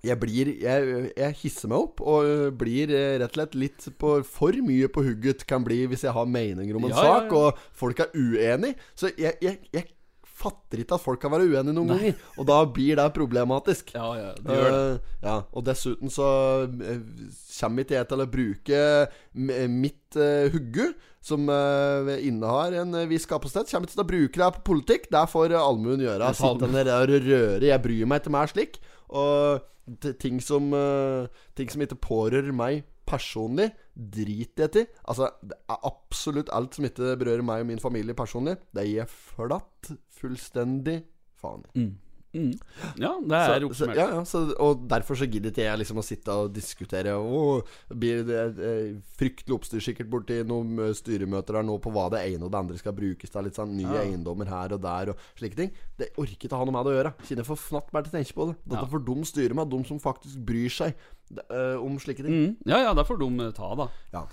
[0.06, 3.88] jeg blir jeg, jeg hisser meg opp og øh, blir eh, rett og slett litt
[4.00, 7.16] på, for mye på hugget kan bli hvis jeg har meninger om en Ja, ja,
[7.18, 8.76] sak, og folk er uenig.
[8.96, 9.88] Så jeg, jeg
[10.38, 12.18] fatter ikke at folk kan være uenige noen ganger.
[12.38, 13.94] Og da blir det problematisk.
[13.98, 14.82] Ja, ja, det gjør det.
[14.82, 16.28] Uh, ja, og dessuten så
[16.68, 17.06] eh,
[17.58, 18.82] kommer ikke jeg til å bruke
[19.74, 20.92] mitt uh, hugge,
[21.28, 25.10] som uh, innehar en eh, viss kapasitet, kommer ikke til å bruke det på politikk.
[25.12, 26.30] Det får uh, allmuen gjøre.
[26.38, 27.66] Sitte der og røre.
[27.68, 28.80] Jeg bryr meg ikke mer slik.
[29.08, 29.66] Og
[30.20, 34.90] ting som eh, Ting som ikke pårører meg personlig, driter jeg til.
[35.10, 38.58] Altså, det absolutt alt som ikke berører meg og min familie personlig.
[38.76, 41.00] Det gir jeg flatt fullstendig
[41.42, 41.88] faen i.
[41.88, 41.96] Mm.
[43.00, 46.06] Ja, det er så, ja, ja, så, og derfor så gidder ikke jeg liksom å
[46.06, 51.66] sitte og diskutere det blir det er fryktelig oppstyr sikkert borti noen eh, styremøter der
[51.66, 53.48] nå på hva det ene og det andre skal brukes til.
[53.48, 55.74] Litt sånn nye eiendommer her og der og slike ting.
[55.98, 57.14] Det orker ikke å ha noe med det å gjøre.
[57.32, 58.58] Kjenner for fnatt bare til å tenke på det.
[58.68, 58.92] Dette Ja.
[58.92, 61.08] for de styre med, de som faktisk bryr seg
[61.50, 62.36] eh, om slike ting.
[62.36, 62.52] Mm.
[62.70, 63.90] Ja, ja, det får de ta, da.
[64.16, 64.26] Ja.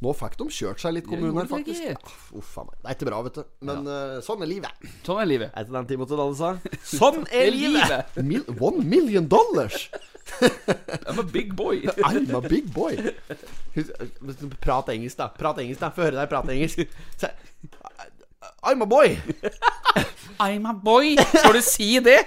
[0.00, 1.90] Nå fikk de kjørt seg litt, kommunen her, faktisk.
[1.92, 2.76] Ah, Uff a meg.
[2.80, 3.42] Det er ikke bra, vet du.
[3.68, 4.86] Men eh, sånn er livet.
[5.04, 5.50] Sånn er livet.
[5.52, 6.54] Etter den Timothy Dalle sa?
[6.88, 8.16] Sånn er livet.
[8.24, 9.90] Mil one million dollars!
[10.40, 11.82] I'm a big boy.
[12.06, 12.96] I'm a big boy.
[14.62, 15.28] Prat engelsk, da.
[15.36, 15.90] Prat engelsk, da.
[15.92, 16.86] Få høre deg prate engelsk.
[18.62, 19.16] I'm a boy.
[20.40, 21.16] I'm a boy.
[21.16, 22.18] Skal du si det?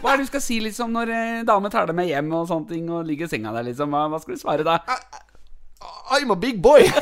[0.00, 2.48] Hva er det du skal si liksom når eh, dame tar deg med hjem og
[2.50, 3.94] sånne ting og ligger i senga der, liksom?
[3.94, 4.78] Hva, hva skal du svare da?
[6.14, 6.82] I'm a big boy.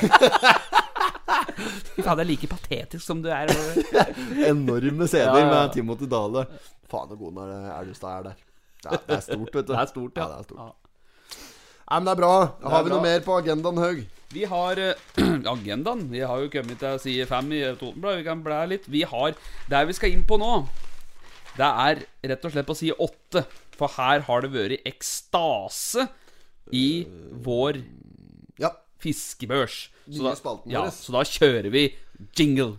[1.94, 3.52] Fy faen, det er like patetisk som du er.
[4.52, 5.50] Enorme scener Ja, ja.
[5.52, 6.46] med Timothy Dale.
[6.90, 8.40] Faen så god når Elvestad er der.
[8.84, 9.72] Det er, det er stort, vet du.
[9.72, 10.26] Det er stort, ja.
[10.28, 10.60] det er stort.
[10.60, 10.72] Ja.
[11.84, 12.34] Nei, men det er bra.
[12.74, 14.04] Har vi noe mer på agendaen, Haug?
[14.32, 14.94] Vi har eh,
[15.54, 16.06] agendaen.
[16.10, 18.22] Vi har jo kommet til side fem i Totenbladet.
[18.22, 18.88] Vi kan blæ litt.
[18.90, 19.34] Vi har
[19.70, 20.66] Der vi skal inn på nå,
[21.56, 22.00] det er
[22.32, 23.44] rett og slett på side åtte.
[23.74, 26.08] For her har det vært ekstase
[26.72, 27.04] i
[27.44, 27.82] vår
[28.58, 28.70] Ja.
[29.02, 29.88] fiskebørs.
[30.10, 30.34] Så da,
[30.70, 31.88] ja, så da kjører vi
[32.38, 32.78] jingle.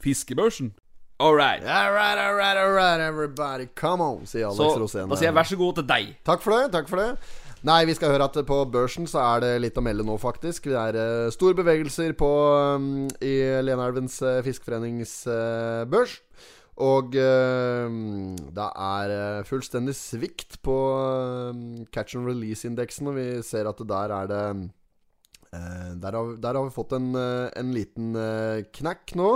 [0.00, 0.72] Fiskebørsen.
[1.20, 1.62] All right.
[1.64, 3.66] All right, all right, all right, everybody.
[3.74, 5.08] Come on, sier Alex Så Rosén.
[5.10, 6.12] da sier jeg vær så god til deg.
[6.24, 6.72] Takk for det.
[6.72, 7.18] takk for det
[7.68, 10.70] Nei, vi skal høre at på børsen så er det litt å melde nå, faktisk.
[10.70, 12.28] Det er uh, store bevegelser på
[12.78, 12.86] um,
[13.20, 16.16] i Lenelvens uh, fiskeforenings uh, børs.
[16.78, 19.12] Og det er
[19.42, 20.76] fullstendig svikt på
[21.50, 24.42] um, catch and release-indeksen, og vi ser at der er det
[25.50, 28.14] der, har, der har vi fått en, en liten
[28.78, 29.32] knekk nå.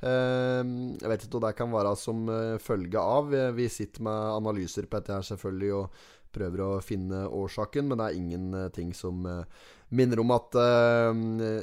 [0.00, 0.60] Eh,
[0.96, 3.34] jeg vet ikke hva det kan være som eh, følge av.
[3.56, 5.98] Vi sitter med analyser på dette her selvfølgelig og
[6.34, 9.44] prøver å finne årsaken, men det er ingenting som eh,
[9.90, 11.10] minner om at uh,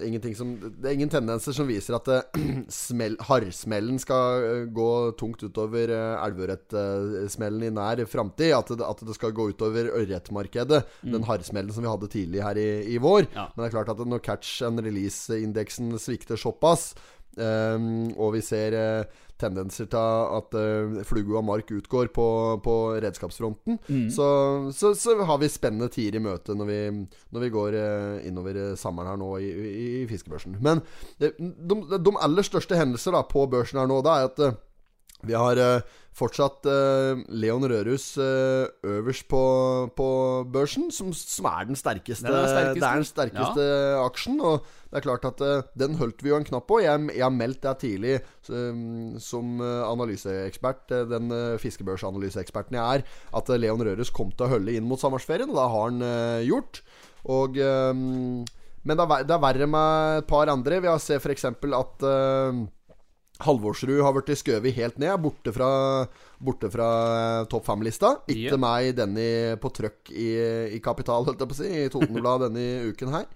[0.03, 2.39] ingenting som, Det er ingen tendenser som viser at uh,
[2.72, 4.89] smell, harrsmellen skal eh, gå
[5.20, 8.51] tungt utover uh, elveørretsmellen i nær framtid.
[8.57, 10.84] At, at det skal gå utover ørretmarkedet.
[11.07, 13.30] Den harrsmellen som vi hadde tidlig her i, i vår.
[13.32, 13.47] Ja.
[13.53, 16.91] Men det er klart at når catch and release-indeksen svikter såpass,
[17.38, 22.28] um, og vi ser eh, tendenser til at uh, Flugo og mark utgår på,
[22.64, 23.80] på redskapsfronten,
[24.14, 24.28] så,
[24.74, 26.80] så, så har vi spennende tider i møte når vi,
[27.36, 30.58] når vi går uh, innover eh, sommeren her nå i, i, i fiskebørsen.
[30.64, 30.82] Men
[31.22, 34.58] de, de aller største hendelser da på børsen her nå, da, er at eh,
[35.28, 35.82] vi har eh,
[36.18, 39.41] fortsatt uh, Leon Rørus uh, øverst på,
[39.97, 40.09] på
[40.53, 42.26] børsen, som, som er den sterkeste.
[42.26, 42.88] Det er den sterkeste.
[42.88, 43.68] Er den sterkeste
[44.01, 44.39] aksjen.
[44.41, 46.82] Og det er klart at uh, den holdt vi jo en knapp på.
[46.82, 54.13] Jeg, jeg har meldt deg tidlig som analyseekspert, den fiskebørsanalyseeksperten jeg er, at Leon Rørus
[54.15, 56.80] kom til å holde inn mot sommerferien, og det har han gjort.
[57.28, 60.80] Og Men det er, det er verre med et par andre.
[60.80, 61.49] Vi har sett f.eks.
[61.51, 62.07] at
[63.44, 65.70] Halvorsrud har blitt skøvet helt ned, borte fra,
[66.42, 68.16] borte fra eh, topp fem-lista.
[68.26, 68.62] Ikke yeah.
[68.62, 70.32] meg denne på trøkk i,
[70.74, 73.30] i Kapital, holdt jeg på å si, i Totenbladet denne uken her.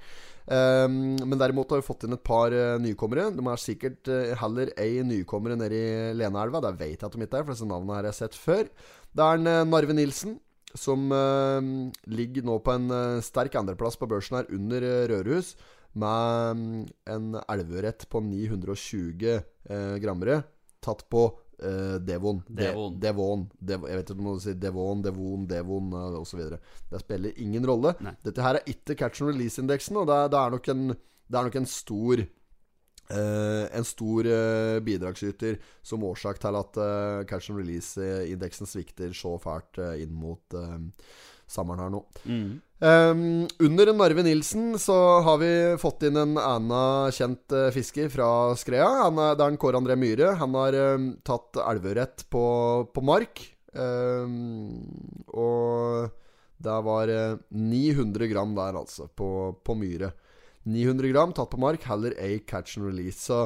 [0.51, 3.29] Um, men derimot har vi fått inn et par uh, nykommere.
[3.35, 6.63] De er sikkert uh, heller ei nykommere nede i Leneelva.
[6.65, 8.71] Det vet jeg at de ikke er, for disse navnene her har jeg sett før.
[9.13, 10.39] Det er en uh, Narve Nilsen,
[10.71, 11.11] som
[12.07, 12.85] ligger nå på en
[13.19, 15.49] sterk andreplass på børsen her under Rørhus,
[15.93, 16.81] med mm,
[17.13, 19.25] en elverett på 920
[19.69, 20.41] eh, grammere,
[20.81, 21.23] tatt på
[21.61, 22.39] eh, Devon.
[22.47, 22.95] De- Devon.
[22.99, 23.43] Devon.
[23.91, 26.41] Jeg vet ikke om man sier Devon, Devon, Devon uh, osv.
[26.91, 27.93] Det spiller ingen rolle.
[28.01, 28.15] Nei.
[28.25, 30.85] Dette her er ikke catch and release-indeksen, og det det er nok en
[31.31, 37.21] det er nok en stor eh, En stor eh, bidragsyter som årsak til at eh,
[37.29, 40.77] catch and release-indeksen svikter så fælt eh, inn mot eh,
[41.51, 42.03] sommeren her nå.
[42.81, 48.29] Um, under Narve Nilsen så har vi fått inn en annen kjent uh, fisker fra
[48.57, 48.87] Skrea.
[49.03, 50.31] Han er, det er en Kåre André Myhre.
[50.39, 52.45] Han har um, tatt elveørret på,
[52.89, 53.43] på mark.
[53.77, 54.81] Um,
[55.29, 56.09] og
[56.61, 59.29] det var uh, 900 gram der, altså, på,
[59.61, 60.09] på Myhre.
[60.65, 63.21] 900 gram tatt på mark, heller ei catch and release.
[63.21, 63.45] Så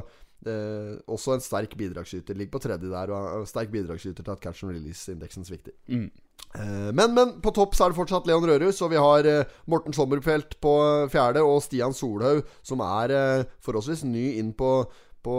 [0.49, 2.37] eh, også en sterk bidragsyter.
[2.37, 5.73] Ligger på tredje der, og er sterk bidragsyter til at catch and release-indeksen svikter.
[5.87, 6.09] Mm.
[6.55, 9.57] Eh, Men, men på topp så er det fortsatt Leon Rørhus, og vi har eh,
[9.67, 14.85] Morten Sommerfelt på eh, fjerde, og Stian Solhaug, som er eh, forholdsvis ny inn på,
[15.25, 15.35] på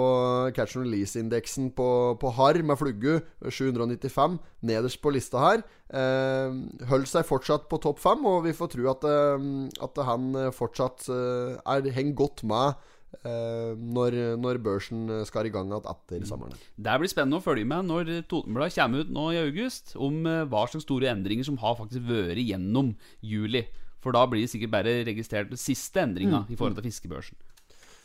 [0.57, 1.89] catch and release-indeksen på,
[2.21, 5.63] på harr med flugge, 795, nederst på lista her.
[5.95, 6.57] Eh,
[6.91, 9.49] holdt seg fortsatt på topp fem, og vi får tro at, eh,
[9.87, 12.93] at han eh, fortsatt eh, er, henger godt med eh,
[13.27, 16.59] når, når børsen skal i gang igjen etter sommeren.
[16.77, 20.45] Det blir spennende å følge med når Totenbladet kommer ut nå i august, om eh,
[20.51, 22.95] hva slags store endringer som har faktisk vært gjennom
[23.25, 23.65] juli.
[24.05, 27.39] For da blir det sikkert bare registrert den siste endringa i forhold til fiskebørsen.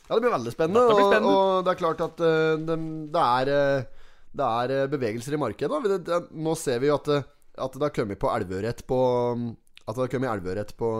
[0.08, 0.86] Ja, det blir veldig spennende.
[0.88, 1.34] Blir Og, spennende.
[1.34, 2.78] og det er klart at uh, det,
[3.14, 4.08] det, er, eh,
[4.40, 5.70] det er eh, bevegelser i markedet.
[5.70, 5.92] Da.
[5.92, 7.12] Det, det, nå ser vi jo at,
[7.54, 8.98] at det har kommet på elveørret på
[9.92, 10.90] At det har kommet elveørret på,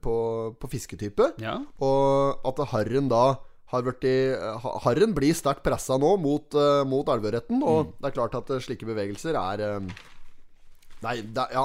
[0.00, 0.16] på,
[0.56, 1.32] på fisketype.
[1.42, 1.58] Ja.
[1.82, 3.24] Og at harren da
[3.70, 4.14] har vært i,
[4.84, 7.62] Harren blir sterkt pressa nå mot, uh, mot elveørreten.
[7.62, 9.92] Og det er klart at eh, slike bevegelser er eh,
[11.00, 11.62] Nei, det, ja.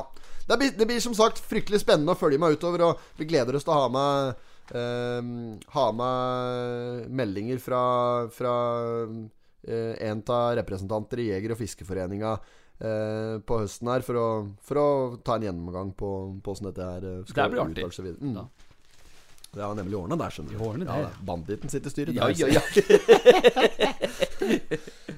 [0.47, 3.57] Det blir, det blir som sagt fryktelig spennende å følge meg utover, og vi gleder
[3.57, 4.45] oss til å ha med
[4.78, 5.32] eh,
[5.74, 7.82] Ha med meldinger fra,
[8.32, 8.53] fra
[9.09, 9.26] uh,
[9.66, 12.38] en av representanter i Jeger- og Fiskeforeninga
[12.80, 14.28] eh, på høsten her, for å,
[14.65, 14.88] for å
[15.23, 16.11] ta en gjennomgang på
[16.51, 18.15] åssen dette her skal Det blir artig.
[18.21, 18.36] Mm.
[18.39, 18.47] Da.
[19.55, 20.63] Det var nemlig årene der, skjønner du.
[20.67, 21.03] Årene ja, der.
[21.07, 21.26] da.
[21.30, 22.17] Banditten sitter i styret.
[22.17, 22.63] Ja, ja, ja,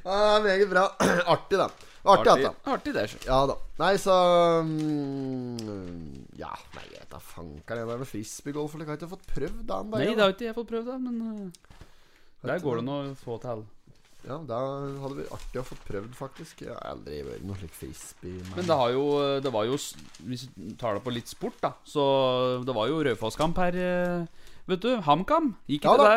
[0.06, 0.84] ja, meget bra.
[1.34, 1.66] Artig, da.
[2.08, 2.52] Artig, Artig, Artig.
[2.72, 3.56] artig det, skjønner Ja da.
[3.82, 4.14] Nei, så
[4.62, 5.58] um,
[6.38, 7.82] Ja, nei, jeg vet da fankeren.
[7.90, 9.90] Det er noe frisbeegolf, eller har ikke fått prøvd den?
[9.96, 11.82] Nei, det har ikke jeg fått prøvd, da, men uh,
[12.46, 13.66] der går det nå å få til.
[14.26, 14.58] Ja, da
[15.04, 16.62] hadde vært artig å få prøvd, faktisk.
[16.66, 18.42] Jeg har aldri vært noe slik frisbee.
[18.56, 21.74] Men det har jo Det var jo Hvis du tar det på litt sport, da,
[21.86, 23.76] så det var jo Raufoss-kamp her.
[23.78, 24.26] eh,
[24.68, 25.56] Vet du, HamKam.
[25.70, 26.08] Gikk Ja det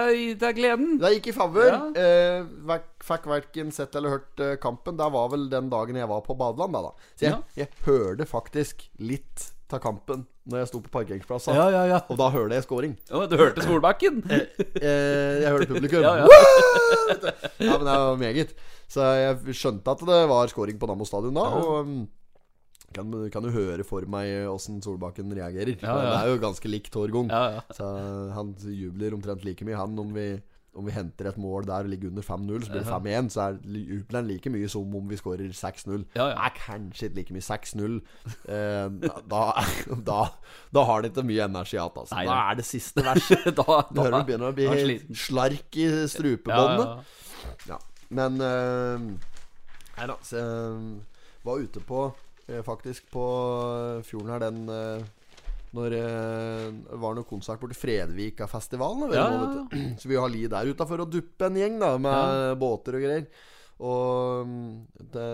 [0.40, 0.98] deg, i- gleden?
[0.98, 1.70] Det gikk i favør.
[1.70, 2.02] Ja.
[2.02, 4.96] Eh, verk- fikk verken sett eller hørt eh, kampen.
[4.96, 6.82] Det var vel den dagen jeg var på badeland, da.
[6.82, 6.90] da.
[7.14, 7.42] Så jeg, Ja.
[7.54, 11.54] jeg hørte faktisk litt av kampen når jeg sto på parkeringsplassen.
[11.54, 11.82] ja, ja.
[11.90, 11.98] ja.
[12.08, 12.94] Og da hørte jeg scoring.
[13.10, 14.22] Ja, du hørte Solbakken?
[14.30, 14.46] jeg,
[15.44, 16.00] jeg hørte publikum.
[16.06, 16.28] Ja, ja.
[17.60, 18.54] Ja, men det var meget.
[18.90, 21.44] Så jeg skjønte at det var scoring på Nammo stadion da.
[21.60, 22.08] Og um,
[22.94, 25.76] kan, kan du høre for meg åssen Solbakken reagerer.
[25.76, 26.06] Ja, ja.
[26.08, 27.30] Det er jo ganske likt hver gang.
[27.30, 27.76] Ja, ja.
[27.76, 27.90] Så
[28.34, 30.32] han jubler omtrent like mye, han, om vi
[30.78, 33.40] om vi henter et mål der og ligger under 5-0, så blir det 5-1, så
[33.42, 36.04] er jubelen like mye som om vi skårer 6-0.
[36.14, 36.36] Ja, ja.
[36.38, 37.96] Nei, kanskje ikke like mye 6-0.
[38.54, 39.44] Eh, da,
[40.06, 40.20] da,
[40.78, 41.90] da har det ikke mye energi igjen.
[42.04, 42.14] Altså.
[42.14, 43.50] Nei, Da er det siste verset.
[43.60, 44.96] da, da, hører begynner å bli er
[45.26, 47.14] slark i strupebåndet.
[47.70, 47.80] ja,
[48.14, 49.10] men eh,
[50.00, 50.40] Nei da, så
[51.44, 52.04] var ute på
[52.48, 53.24] eh, Faktisk på
[53.98, 55.08] eh, fjorden her den eh,
[55.76, 59.12] Når eh, var noe konsert borti Fredvika-festivalen.
[59.14, 59.64] Ja, ja.
[60.00, 63.28] Så vi har li der utafor og duppe en gjeng da med båter og greier.
[63.80, 64.72] Og mm,
[65.14, 65.28] det,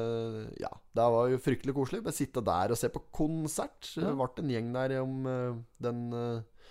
[0.62, 2.02] ja, det var jo fryktelig koselig.
[2.04, 3.88] Bare sitte der og se på konsert.
[3.96, 6.68] Det ble en gjeng der om eh, den uh,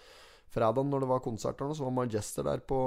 [0.55, 1.59] fredagen når det var konsert.
[1.75, 2.77] Så var Majester der på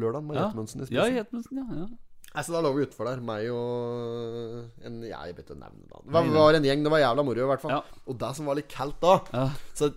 [0.00, 0.46] lørdag med Ja.
[0.48, 1.18] Jetmundsen i Ja, spissen.
[1.20, 1.82] Jetmundsen, ja.
[1.82, 1.90] ja.
[2.30, 5.88] Nei, så da lå vi utfor der, meg og en ja, Jeg vet ikke navnet
[5.90, 5.98] da.
[6.04, 7.72] Det var, var en gjeng, det var jævla moro i hvert fall.
[7.74, 7.80] Ja.
[8.06, 9.46] Og det som var litt kaldt da Ja.
[9.74, 9.88] så,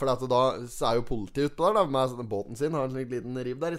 [0.00, 2.72] For at da så er jo politiet utpå der da med sånn båten sin.
[2.76, 3.76] Har en liten riv der.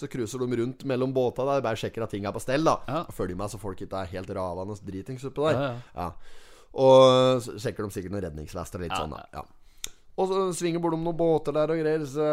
[0.00, 2.64] Så cruiser de rundt mellom båta der, bare sjekker at ting er på stell.
[2.64, 2.78] da.
[3.06, 5.80] Og følger med så folk ikke er helt ravende dritings utpå der.
[5.96, 6.10] Ja.
[6.72, 9.12] Og så sjekker de sikkert noen redningsvester og litt sånn.
[9.12, 9.44] da ja.
[10.20, 12.04] Og så svinger bortom noen båter der og greier.
[12.08, 12.26] Så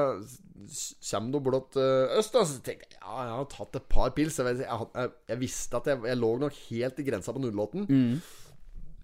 [1.10, 2.36] kommer det blått øst.
[2.36, 4.40] Da, så tenkte jeg ja, jeg har tatt et par pils.
[4.42, 7.88] Jeg, jeg, jeg, jeg visste at jeg, lå nok helt i grensa på nullåtten.
[7.90, 8.18] Mm.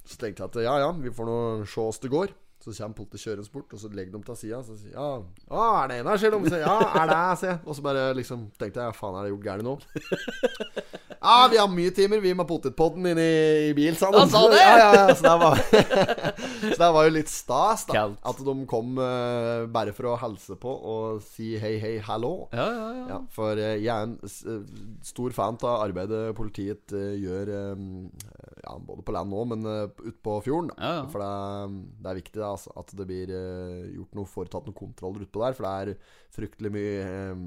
[0.05, 1.37] Så tenkte jeg at ja, ja, vi får nå
[1.69, 2.35] se åssen det går.
[2.65, 4.61] Så kommer politiet kjørende bort, og så legger de til sida.
[4.65, 6.39] Så sier ja, å, er det en her, sier de.
[6.49, 7.61] Så, ja, er det, sier jeg.
[7.65, 9.77] Og så bare liksom tenkte jeg faen, er det gjort gærent nå?
[11.25, 14.19] Ja, vi har mye timer, vi med potetpodden inne i, i bil sammen.
[14.19, 14.59] Han sa det!
[14.61, 15.61] Ja, ja, ja, så det var,
[16.75, 17.95] så det var jo litt stas, da.
[17.95, 18.19] Kaldt.
[18.29, 22.33] At de kom uh, bare for å hilse på og si hei, hei, hallo.
[22.53, 23.05] Ja, ja, ja.
[23.15, 24.61] Ja, for uh, jeg er en eh,
[25.05, 27.87] stor fan av arbeidet politiet gjør um,
[28.61, 30.69] ja, både på land nå, men uh, ute på fjorden.
[30.77, 31.03] Ja, ja.
[31.09, 31.33] For det
[32.05, 35.43] det er viktig da, altså, at det blir uh, gjort noe foretatt noen kontroller utpå
[35.43, 35.57] der.
[35.57, 37.45] For det er fryktelig mye eh,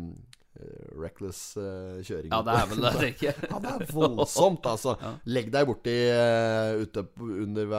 [0.98, 2.30] reckless uh, kjøring.
[2.32, 3.44] Ja, det er vel det, tenker jeg.
[3.52, 4.96] Ja, det er voldsomt, altså.
[5.30, 7.76] Legg deg borti uh, ute under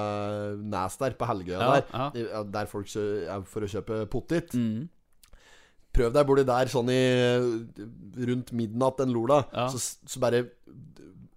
[0.75, 2.23] Nes der, på Helgøya Ja, der.
[2.23, 2.45] ja.
[2.59, 4.55] Der folk er for å kjøpe potet.
[4.57, 4.87] Mm.
[5.95, 7.01] Prøv deg borti der sånn i
[8.29, 9.69] rundt midnatt en lola, Ja.
[9.73, 10.45] Så, så bare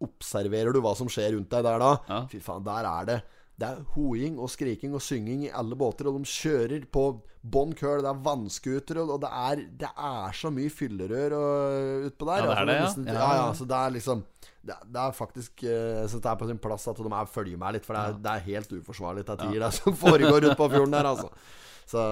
[0.03, 1.93] observerer du hva som skjer rundt deg der da.
[2.09, 2.18] Ja.
[2.30, 3.22] Fy faen, der er det
[3.62, 7.04] Det er hoing og skriking og synging i alle båter, og de kjører på
[7.42, 8.00] bånn køl.
[8.02, 12.42] Det er vannskuter, og det er, det er så mye fyllerør og- utpå der.
[12.42, 12.86] Ja, det er det, ja.
[12.88, 13.46] nesten- Ja, ja.
[13.54, 14.24] Så det er liksom
[14.64, 17.26] det, det er faktisk eh, Jeg synes det er på sin plass at de er
[17.26, 20.42] følger meg litt, for det er, det er helt uforsvarlig til tider, det som foregår
[20.46, 21.30] ute på fjorden der, altså.
[21.92, 22.02] Så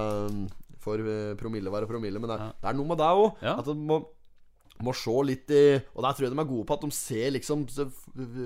[0.81, 3.37] for får eh, promille være promille, men det, det er noe med det òg.
[3.59, 4.01] At du må
[4.87, 5.63] må se litt i
[5.95, 7.67] Og der tror jeg de er gode på at de ser liksom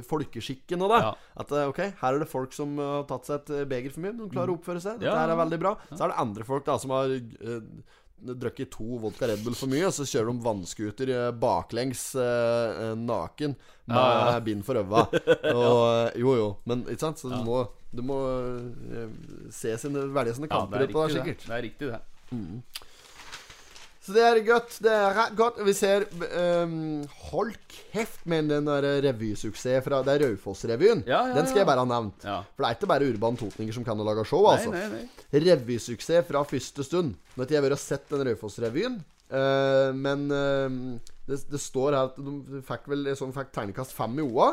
[0.08, 1.00] folkeskikken og det.
[1.04, 1.12] Ja.
[1.44, 3.94] At eh, ok, her er det folk som eh, har tatt seg et eh, beger
[3.94, 4.98] for mye, de klarer å oppføre seg.
[4.98, 5.10] Dette Mm.
[5.10, 5.74] Ja, her er veldig bra.
[5.92, 7.58] Så er det andre folk da som har uh,
[8.24, 12.94] drukket to vodka Red Bull for mye, og så kjører de vannskuter eh, baklengs eh,
[12.96, 13.52] naken
[13.84, 14.38] med Ja, ja.
[14.46, 15.02] bind for øva.
[15.52, 16.46] Og, jo, jo.
[16.64, 17.20] Men ikke sant?
[17.20, 17.58] Så du må,
[17.92, 18.16] du må
[19.52, 21.14] se sine, velge sine Ja, det er på det, riktig, det.
[21.18, 21.46] sikkert.
[21.50, 22.93] Det er riktig, det.
[24.04, 24.74] Så det er godt.
[24.84, 25.60] Det er godt.
[25.64, 26.74] Vi ser um,
[27.30, 31.00] Hold kjeft med den der revysuksess fra Det er Raufoss-revyen.
[31.08, 32.26] Ja, ja, Den skal jeg bare ha nevnt.
[32.52, 34.74] For det er ikke bare Urban Totninger som kan lage show, Nei, altså.
[34.74, 35.40] nei, nei.
[35.46, 37.14] Revysuksess fra første stund.
[37.32, 39.00] Nå har ikke jeg vært og sett den Raufoss-revyen,
[39.32, 40.76] uh, men uh,
[41.24, 44.50] det, det står her at de fikk vel sånn fikk tegnekast fem i OA.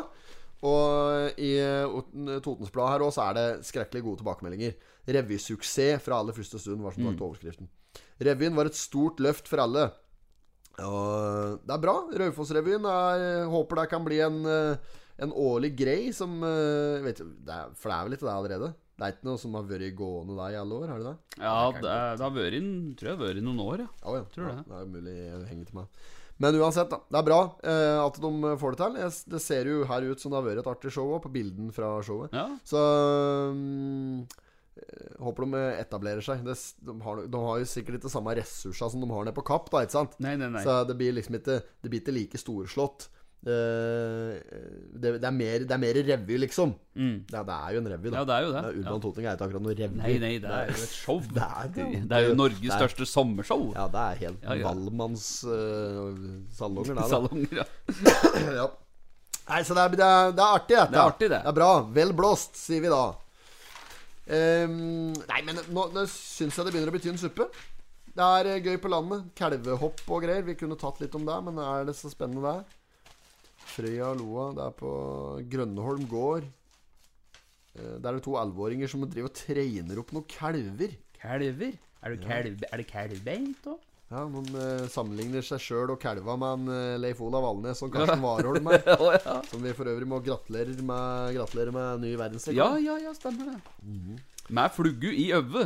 [0.62, 1.52] Og i
[2.40, 4.76] Totens Blad her òg så er det skrekkelig gode tilbakemeldinger.
[5.10, 7.68] Revysuksess fra aller første stund var som sagt overskriften.
[8.22, 9.88] Revyen var et stort løft for alle.
[10.82, 11.96] Og det er bra.
[12.22, 12.86] Raufoss-revyen.
[13.52, 14.76] Håper det kan bli en, eh,
[15.22, 18.70] en årlig grei som eh, vet, det er, For det er vel ikke det allerede?
[18.96, 20.88] Det er ikke noe som har vært gående der i alle år?
[20.92, 21.16] Har det det?
[21.42, 22.58] Ja, det, er- det har vært
[23.00, 23.88] tror jeg har vært noen år, ja.
[24.06, 24.24] Oh, ja.
[24.34, 24.66] Tror ja, det.
[24.68, 26.02] det er mulig jeg henger til meg.
[26.42, 26.98] Men uansett, da.
[27.12, 28.30] Det er bra eh, at de
[28.62, 29.18] får det til.
[29.34, 31.68] Det ser jo her ut som det har vært et artig show òg, på bilden
[31.74, 32.32] fra showet.
[32.36, 32.80] Ja, Så
[33.52, 34.40] eh,
[35.22, 36.44] Håper de etablerer seg.
[36.46, 39.68] De, har, de har jo sikkert ikke samme ressurser som de har nede på Kapp,
[39.72, 40.14] da, ikke sant?
[40.24, 40.62] Nei, nei, nei.
[40.64, 43.10] Så det blir liksom ikke Det blir ikke like storslått.
[43.42, 44.38] Eh,
[44.94, 46.72] det, det, er mer, det er mer revy, liksom.
[46.94, 47.14] Mm.
[47.34, 48.20] Er- det er jo en revy, da.
[48.20, 48.62] Ja, det er jo det.
[48.70, 48.98] Urban Ja.
[49.04, 49.96] Toting er ikke akkurat noe revy.
[49.98, 51.18] Nei, nei, det er jo et show.
[51.36, 53.64] Det er, det, Det er jo Norges er- største sommershow.
[53.74, 54.70] Ja, det er helt Ja, ja.
[54.70, 56.14] Valmanns uh,
[56.54, 57.66] salonger, ja.
[58.62, 58.68] ja.
[59.42, 60.92] Nei, så det er, det er, det er artig, dette.
[60.94, 61.40] Det er artig, det.
[61.42, 61.70] Det er bra.
[61.98, 63.02] Vel blåst, sier vi da.
[64.30, 67.48] Ehm, nei, men nå, nå syns jeg det begynner å bety en suppe.
[68.12, 69.30] Det er eh, gøy på landet.
[69.38, 70.44] Kalvehopp og greier.
[70.46, 72.78] Vi kunne tatt litt om det, men er det så spennende det?
[73.72, 74.48] Frøya og Loa.
[74.58, 74.92] Det er på
[75.54, 76.46] Grønneholm gård.
[77.78, 80.94] Eh, Der er det to elleveåringer som driver og trener opp noen kalver.
[81.22, 81.78] Kalver?
[82.02, 83.76] Er det, er det kalvebeint, da?
[84.12, 87.92] Ja, Noen eh, sammenligner seg sjøl og kalva med en eh, Leif Olav Alnes og
[87.94, 88.82] Karsten Warholm her.
[89.00, 89.36] Å, ja.
[89.48, 92.82] Som vi for øvrig må gratulere med, gratulere med ny ja, verdensrekord.
[92.84, 94.20] ja, ja, stemmer det.
[94.52, 95.64] Med fluggu i øve.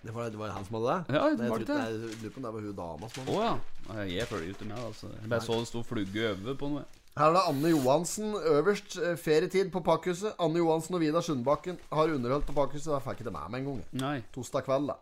[0.00, 1.16] Det, var, det var han som hadde det?
[1.18, 1.76] Ja, Nei, jeg var det det?
[1.76, 3.48] nei, jeg lurer på om det var hun dama som Å hadde det.
[3.50, 3.92] ja.
[3.98, 5.10] Nei, Jeg følger ikke med, altså.
[5.18, 6.84] Jeg bare så det sto flugge i øve på noe.
[7.18, 8.94] Her er det Anne Johansen øverst.
[9.02, 10.36] eh, Ferietid på Pakkhuset.
[10.38, 12.92] Anne Johansen og Vidar Sundbakken har underholdt på Pakkhuset.
[12.94, 13.82] Da fikk jeg det med meg engang.
[13.98, 14.16] Nei.
[14.32, 14.96] Torsdag kveld, da.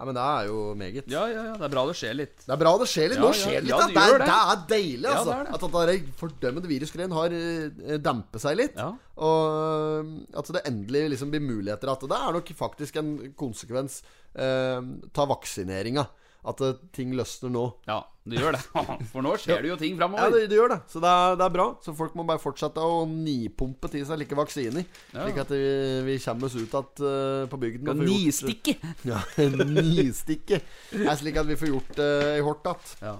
[0.00, 0.04] Ja.
[0.04, 0.06] ja.
[0.08, 1.10] Men det er jo meget.
[1.12, 1.54] Ja, ja, ja.
[1.60, 2.36] Det er bra det skjer litt.
[2.46, 3.18] Det er bra det skjer litt.
[3.20, 3.72] Ja, Nå skjer det litt.
[3.74, 4.28] ja, det det, er, det.
[4.30, 5.30] det er deilig, Ja, altså.
[5.30, 5.54] det er det.
[5.54, 8.80] At den fordømmede virusgreien har eh, dempet seg litt.
[8.80, 8.88] Ja.
[9.20, 11.92] Og eh, at det endelig liksom blir muligheter.
[11.92, 14.00] At det er nok faktisk en konsekvens
[14.34, 14.80] eh,
[15.12, 16.06] ta vaksineringa.
[16.48, 17.62] At eh, ting løsner nå.
[17.88, 18.60] Ja, det gjør det.
[19.12, 20.30] For nå skjer det jo ting Ja, framover.
[20.32, 20.78] det, det gjør det.
[20.88, 21.66] Så det er, det er bra.
[21.84, 24.86] Så folk må bare fortsette å nipumpe til seg like vaksiner.
[25.12, 25.26] Ja.
[25.26, 25.64] Slik at vi,
[26.06, 27.90] vi kommer oss ut igjen uh, på bygden.
[27.92, 28.76] og Nistikke.
[29.10, 29.20] Ja,
[29.66, 30.62] nistikke.
[30.92, 32.94] Det er slik at vi får gjort det i hort igjen.
[33.04, 33.18] Ja.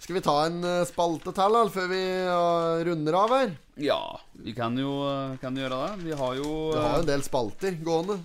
[0.00, 2.02] Skal vi ta en eh, spalte til da, før vi
[2.88, 3.50] runder av her?
[3.80, 4.00] ja,
[4.40, 4.90] vi kan jo
[5.40, 6.04] kan gjøre det.
[6.08, 8.18] Vi har jo Vi har en del spalter gående.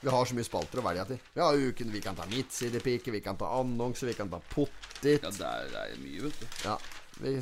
[0.00, 1.18] Vi har så mye spalter å velge til.
[1.34, 5.24] Vi har uken, vi kan ta midtsidepike, vi kan ta annonse, vi kan ta pottit.
[5.24, 6.46] Ja, det er, det er mye, vet du.
[6.64, 6.76] Ja.
[7.18, 7.32] Vi,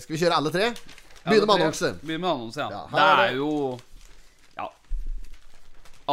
[0.00, 0.70] skal vi kjøre alle tre?
[1.26, 1.90] Ja, med annonse.
[2.00, 2.70] Begynne med annonse, ja.
[2.70, 3.78] Ja, det er er det- jo
[4.56, 4.70] Ja.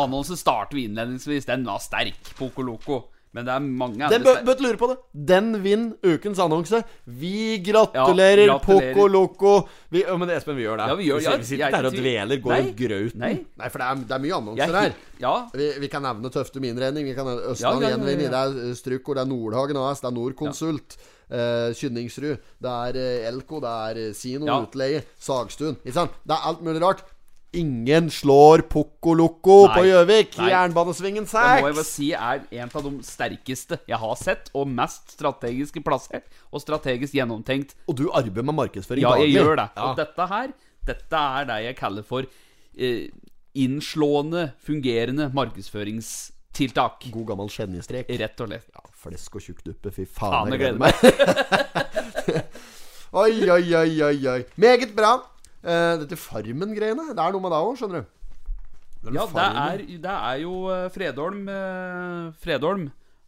[0.04, 1.46] Annonse starter vi innledningsvis.
[1.46, 2.34] Den var sterk.
[2.36, 3.04] Poco Loco.
[3.34, 4.96] Men det er mange Den andre bør, bør lure på det.
[5.34, 6.84] Den vinner ukens annonse.
[7.10, 8.94] Vi gratulerer, Ja, gratulerer.
[8.94, 9.54] Poco Loco.
[9.90, 10.88] Vi, ja, men Espen, vi gjør det.
[10.92, 12.74] Ja, vi gjør- vi, ja, vi sitter jeg er der og dveler, går Nei.
[12.78, 13.20] grauten.
[13.24, 13.34] Nei.
[13.58, 14.94] Nei, for det er, det er mye annonser er her.
[15.24, 15.34] Ja.
[15.54, 18.30] Vi, vi kan nevne Tøfte innredning, vi kan nevne Østland Ja, ja, ja, ja, gjenvinning,
[18.32, 18.46] ja.
[18.54, 20.98] det er Strukor, det er Nordhagen AS, det er Nordkonsult,
[21.34, 24.60] Uh, Kynningsrud, det er eh, Elko, det er eh, Sino Ja.
[24.62, 25.78] Utleie, Sagstuen.
[25.82, 26.12] Ikke sant?
[26.28, 27.02] Det er alt mulig rart.
[27.54, 30.40] Ingen slår Poco Loco på Gjøvik.
[30.42, 31.34] Jernbanesvingen 6!
[31.38, 35.14] Det må jeg bare si er en av de sterkeste jeg har sett, og mest
[35.14, 37.76] strategiske plassert, og strategisk gjennomtenkt.
[37.86, 39.68] Og du arbeider med markedsføring Ja, jeg gjør det.
[39.78, 39.86] Ja.
[39.86, 40.56] Og dette her,
[40.90, 43.12] dette er det jeg kaller for eh,
[43.54, 47.06] innslående, fungerende markedsføringstiltak.
[47.14, 48.10] God gammel skjenjestrek.
[48.24, 48.66] Rett og slett.
[48.74, 49.94] Ja, flesk og tjukk duppe.
[49.94, 50.98] Fy Faen, faen, jeg gleder meg.
[53.24, 54.40] oi, oi, oi, oi, oi.
[54.58, 55.20] Meget bra.
[55.64, 58.12] Eh, dette Farmen-greiene, det er noe med det òg, skjønner du.
[59.04, 62.86] Det Ja, det er, det er jo eh, Fredholm eh, Fredholm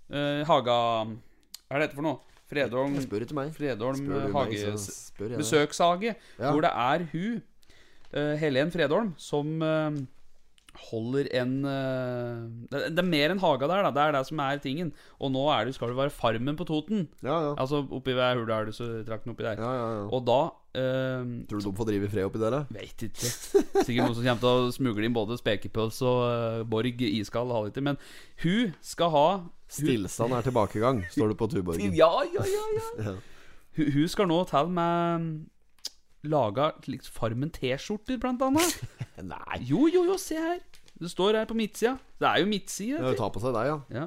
[0.07, 2.19] Haga Hva er det heter for noe?
[2.45, 3.51] Fredholm Spør ikke meg.
[3.55, 5.41] Fredholm Spør eh, du meg, Hage så spør jeg deg.
[5.41, 6.11] Besøkshage.
[6.37, 6.51] Ja.
[6.51, 7.39] Hvor det er hun,
[8.39, 9.57] Helen Fredholm, som
[10.89, 13.91] holder en eh, det, det er mer enn haga der, da.
[13.95, 14.91] Det er det som er tingen.
[15.19, 17.07] Og nå er det, skal det være Farmen på Toten.
[17.25, 17.55] Ja, ja.
[17.61, 19.61] Altså oppi ved Hurdal, så trakten oppi der.
[19.61, 20.05] ja, ja, ja.
[20.09, 20.39] Og da
[20.77, 22.61] eh, Tror du de får drive i fred oppi der, da?
[22.75, 23.31] Veit ikke.
[23.31, 27.85] Sikkert noen som kommer til å smugle inn både spekepølse og uh, Borg iskald halvliter.
[27.85, 28.01] Men
[28.43, 29.27] hun skal ha
[29.75, 31.95] Stillstand er tilbakegang, står det på Tuborgen.
[31.97, 32.91] Ja, ja, ja, ja.
[33.09, 33.15] Ja.
[33.75, 35.25] Hun, hun skal nå til med
[36.31, 36.71] laga
[37.13, 38.79] Farmen T-skjorter, blant annet.
[39.33, 39.61] Nei.
[39.67, 40.59] Jo, jo, jo, se her.
[40.95, 41.97] Det står her på midtsida.
[42.19, 42.99] Det er jo midtside.
[43.03, 43.79] Ja, tar på seg deg, ja.
[43.91, 44.05] Ja.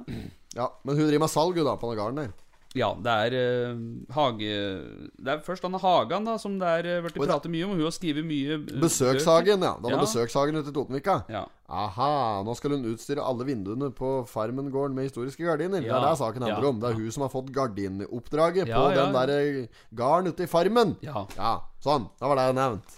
[0.56, 0.68] ja.
[0.84, 2.36] Men hun driver med salg, hun, da, på den gården der.
[2.76, 3.34] Ja, det er
[3.72, 3.78] uh,
[4.12, 4.48] Hage
[5.16, 7.72] Det er først denne Hagan, da, som det er uh, blitt Oi, pratet mye om.
[7.78, 9.70] Hun har skrevet mye uh, Besøkshagen, ja.
[9.80, 10.00] Den Ja.
[10.02, 11.22] besøkshagen ute i Totenvika.
[11.32, 11.46] Ja.
[11.68, 15.80] Aha, nå skal hun utstyre alle vinduene på Farmen-gården med historiske gardiner.
[15.80, 16.80] Det er det saken handler ja, om.
[16.80, 19.26] Det er hun som har fått gardinoppdraget Ja, på ja, den ja.
[19.26, 20.96] der eh, garden ute i Farmen.
[21.04, 21.26] ja.
[21.36, 21.54] Ja,
[21.84, 22.08] sånn.
[22.20, 22.96] Da var det nevnt.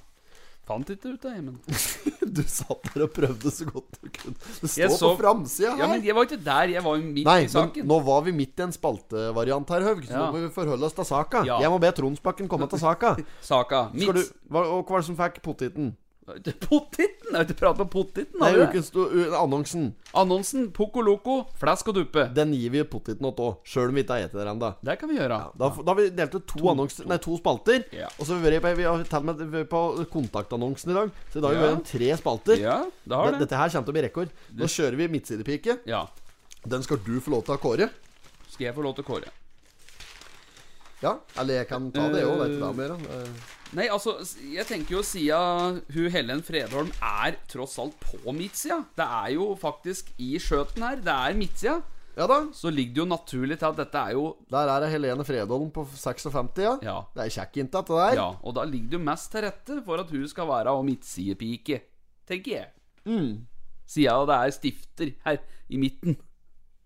[0.71, 1.57] Fant ikke ut det, men
[2.39, 4.37] Du satt der og prøvde så godt du kunne.
[4.63, 5.81] Det står så- på framsida her.
[5.83, 6.71] Ja, men jeg var ikke der.
[6.77, 7.89] Jeg var jo midt Nei, i saken.
[7.91, 10.05] nå var vi midt i en spaltevariant her, Haug.
[10.07, 10.27] Så Ja.
[10.29, 11.43] nå må vi forholde oss til saka.
[11.49, 11.59] Ja.
[11.65, 13.17] Jeg må be Tronsbakken komme til saka.
[13.43, 13.91] Saka.
[13.93, 14.15] Mitt.
[14.15, 15.43] du, hva, og hva var det som fikk
[16.31, 16.69] pottiten?
[16.69, 17.31] Pottitten!
[17.31, 18.41] Jeg har ikke pratet om pottitten.
[18.41, 18.91] Nei, ukens
[19.39, 19.89] annonsen.
[20.19, 22.25] Annonsen Poco Loco, flask og duppe.
[22.35, 24.71] Den gir vi pottiten åt òg, sjøl om vi ikke har spist den ennå.
[24.87, 25.39] Det kan vi gjøre.
[25.61, 27.85] Da, da har vi delt ut to, annonser, nei, to spalter.
[27.95, 28.09] Ja.
[28.19, 31.11] Og så har vi vært på, vi har tatt med på kontaktannonsen i dag.
[31.33, 31.75] Så i dag har vi Ja.
[31.77, 32.57] vært tre spalter.
[32.61, 33.43] Ja, det har det.
[33.47, 34.31] Dette her kommer til å bli rekord.
[34.55, 35.79] Nå kjører vi midtsidepike.
[35.87, 36.07] Ja.
[36.67, 37.91] Den skal du få lov til å kåre.
[38.51, 39.31] Skal jeg få lov til å kåre?
[41.01, 42.43] Ja, eller jeg kan ta det òg.
[42.43, 42.93] Det du hva mer.
[42.93, 44.17] Eh, Nei, altså,
[44.51, 49.53] jeg tenker jo siden hun Helen Fredholm er tross alt på midtsida Det er jo
[49.59, 50.99] faktisk i skjøten her.
[51.05, 51.79] Det er midtsida.
[52.19, 52.41] Ja da.
[52.53, 55.71] Så ligger det jo naturlig til at dette er jo Der er det Helene Fredholm
[55.73, 56.75] på 56, ja.
[56.83, 56.97] Ja.
[57.15, 58.19] Det er kjekk inntatt, det der.
[58.19, 61.81] ja og da ligger det jo mest til rette for at hun skal være midtsidepike,
[62.29, 62.67] tenker jeg.
[63.07, 63.47] Mm.
[63.89, 65.41] Siden det er stifter her
[65.71, 66.19] i midten.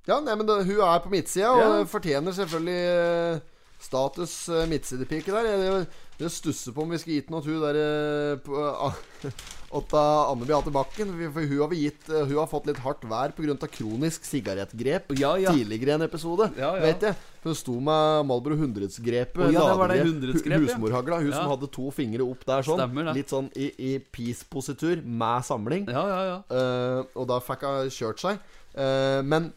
[0.07, 3.41] Ja, nei, men det, hun er på midtsida og fortjener selvfølgelig eh,
[3.85, 5.49] Status uh, midtsidepike der.
[5.51, 5.85] Jeg,
[6.21, 8.55] jeg, stusser på om vi skal gitt noe til hun der eh, på,
[9.75, 11.13] uh, Anne Beate Bakken.
[11.35, 13.69] For hun har, vi gitt, eh, hun har fått litt hardt vær pga.
[13.69, 15.53] kronisk sigarettgrep Ja, ja.
[15.53, 16.49] tidligere i en episode.
[16.61, 16.73] Ja.
[16.81, 17.19] Vet jeg.
[17.45, 19.43] Hun sto med Malbro 100-grepet.
[19.43, 20.63] Oh, ja, det var det ladegrep, 100-grepet, ja.
[20.65, 21.21] Husmorhagla.
[21.27, 22.81] Hun som hadde to fingre opp der sånn.
[22.81, 23.13] Stemmer.
[23.17, 25.91] Litt sånn i, i peace-positur med samling.
[25.93, 26.39] Ja, ja, ja.
[26.49, 28.41] Eh, og da fikk hun kjørt seg.
[28.75, 29.53] Uh, men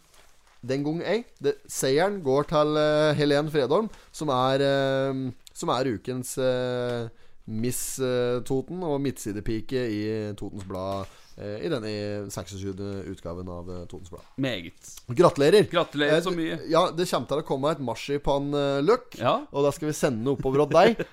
[0.68, 5.94] den gang ei det, Seieren går til uh, Helen Fredholm, som er, uh, som er
[5.96, 7.08] ukens uh,
[7.48, 7.96] Miss
[8.44, 10.02] Toten og midtsidepike i
[10.36, 11.08] Totens Blad.
[11.38, 11.92] I denne
[12.34, 12.74] 26.
[13.08, 14.26] utgaven av Totens Blad.
[14.42, 14.90] Meget.
[15.16, 15.70] Gratulerer!
[15.72, 16.58] Gratulerer så mye.
[16.68, 19.16] Ja, Det kommer til å komme et marsipanløk.
[19.22, 19.38] Ja.
[19.54, 21.06] Og da skal vi sende oppover til deg.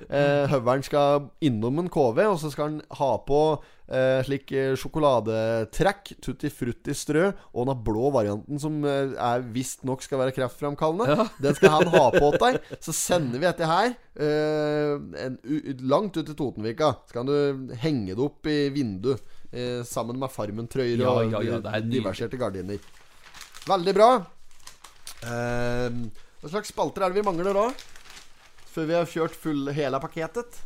[0.51, 3.45] Høveren skal innom en KV, og så skal han ha på
[3.89, 9.15] eh, slik eh, sjokoladetrekk, tutti frutti strø, og den blå varianten som eh,
[9.55, 11.29] visstnok skal være kreftfremkallende.
[11.45, 12.61] Den skal han ha på deg.
[12.85, 14.95] Så sender vi dette her eh,
[15.27, 15.39] en,
[15.85, 16.95] langt ut til Totenvika.
[17.09, 19.23] Så kan du henge det opp i vinduet
[19.53, 22.83] eh, sammen med Farmen-trøyer Ja, og ja, ja, er diverserte gardiner.
[23.65, 24.13] Veldig bra.
[25.25, 26.05] Eh,
[26.45, 27.69] hva slags spalter er det vi mangler da?
[28.75, 30.59] Før vi har kjørt full, hele pakketet?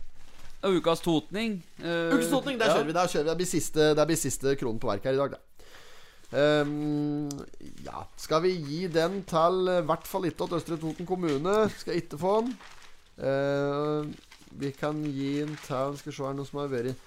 [0.66, 1.60] Og Ukas totning.
[1.78, 2.78] Uh, ukas totning, der ja.
[2.78, 2.96] kjører vi.
[2.96, 3.30] Der kjører vi.
[3.30, 5.44] Det blir siste, det blir siste kronen på verk her i dag, da.
[6.28, 7.30] Um,
[7.86, 11.54] ja Skal vi gi den til i hvert fall ikke til Østre Toten kommune?
[11.78, 12.50] Skal ikke få den.
[13.16, 14.10] Uh,
[14.60, 16.98] vi kan gi den til Skal se her noe som har vært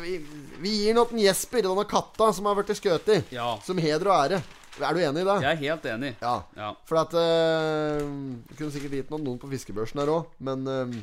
[0.00, 0.18] vi,
[0.60, 3.06] vi gir den til Jesper, denne katta som har blitt skutt.
[3.32, 3.54] Ja.
[3.64, 4.42] Som heder og ære.
[4.74, 5.36] Er du enig i det?
[5.40, 6.10] Jeg er helt enig.
[6.20, 6.34] Ja.
[6.58, 6.70] Ja.
[6.88, 8.02] For at uh,
[8.50, 10.96] Vi kunne sikkert gitt noen, noen på fiskebørsen her òg, men eh,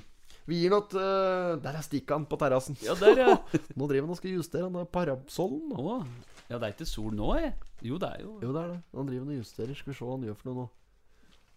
[0.49, 2.77] vi gir noe uh, Der er stikkan på terrassen.
[2.83, 3.35] Ja, der, ja.
[3.77, 5.73] Nå driver han og skal justere han parasollen.
[5.77, 6.01] Å,
[6.49, 7.53] ja, det er ikke sol nå, jeg.
[7.85, 8.79] Jo, det er jo Jo, det er det.
[8.97, 9.77] Han driver og justerer.
[9.77, 10.69] Skal vi se hva han gjør for noe nå.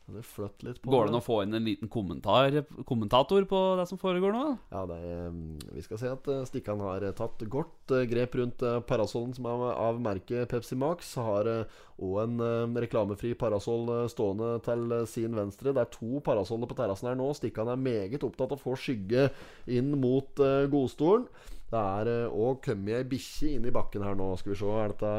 [0.04, 0.20] Det
[0.84, 2.52] Går det an å få inn en liten kommentar,
[2.84, 4.42] kommentator på det som foregår nå?
[4.68, 8.04] Ja, det er, eh, Vi skal se at eh, Stikkan har eh, tatt godt eh,
[8.10, 11.14] grep rundt parasollen som er av merket Pepsi Max.
[11.16, 15.72] Har òg en reklamefri parasoll stående til sin venstre.
[15.72, 17.30] Det er to parasoller på terrassen her nå.
[17.32, 19.30] Stikkan er meget opptatt av å få skygge
[19.72, 20.36] inn mot
[20.68, 21.24] godstolen.
[21.72, 24.34] Det er òg kommet ei bikkje inn i bakken her nå.
[24.36, 24.68] Skal vi se.
[24.68, 25.14] Er dette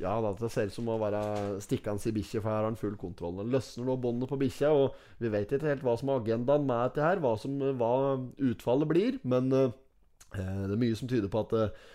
[0.00, 1.22] ja, det ser ut som å være
[1.64, 3.38] stikkende i bikkja, for her har han full kontroll.
[3.40, 6.66] Han løsner nå båndet på bikkja, og vi vet ikke helt hva som er agendaen
[6.68, 7.94] med dette her, hva, som, hva
[8.50, 9.22] utfallet blir.
[9.28, 9.72] Men eh,
[10.36, 11.88] det er mye som tyder på at eh,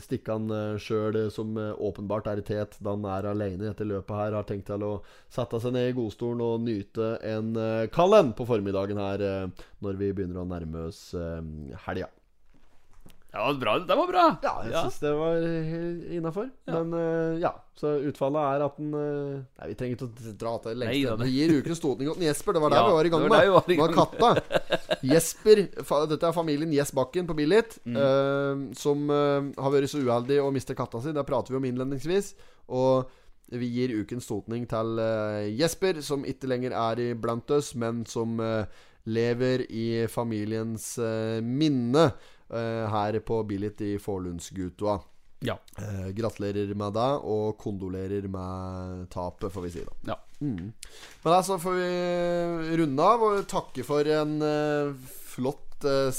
[0.00, 4.16] Stikkan uh, sjøl, som eh, åpenbart er i tet da han er alene etter løpet
[4.16, 4.92] her, har tenkt til å
[5.28, 9.66] sette seg ned i godstolen og nyte en uh, kald en på formiddagen her eh,
[9.84, 11.10] når vi begynner å nærme oss
[11.84, 12.08] helga.
[13.28, 13.72] Ja, det var bra.
[13.84, 14.22] Det var bra.
[14.42, 14.82] Ja, jeg Ja.
[14.86, 15.36] syns det var
[16.16, 16.46] innafor.
[16.66, 20.52] Men uh, ja, så utfallet er at den uh, Nei, vi trenger ikke å dra
[20.64, 21.26] til lengst lengste.
[21.26, 21.82] Vi gir ukens
[22.16, 22.56] til Jesper.
[22.56, 23.50] Det var der Ja, vi var i gang med.
[23.52, 24.30] var vi var katta.
[25.12, 25.60] Jesper,
[26.08, 27.96] dette er familien Jess Bakken på Billit, Mm.
[28.00, 31.12] uh, som eh, har vært så uheldig å miste katta si.
[31.12, 32.32] Det prater vi om innledningsvis.
[32.72, 33.12] Og
[33.52, 38.40] vi gir ukens totning til eh, Jesper, som ikke lenger er iblant oss, men som
[38.40, 38.64] eh,
[39.08, 44.98] lever i familiens eh, minne eh, her på Billit i Forlundsgutua.
[45.46, 45.54] Ja.
[45.78, 49.94] Eh, gratulerer med deg, og kondolerer med tapet, får vi si da.
[50.14, 50.16] Ja.
[50.40, 50.72] Mm.
[51.22, 54.90] Men altså får vi runde av og takke for en eh,
[55.30, 56.10] flott eh,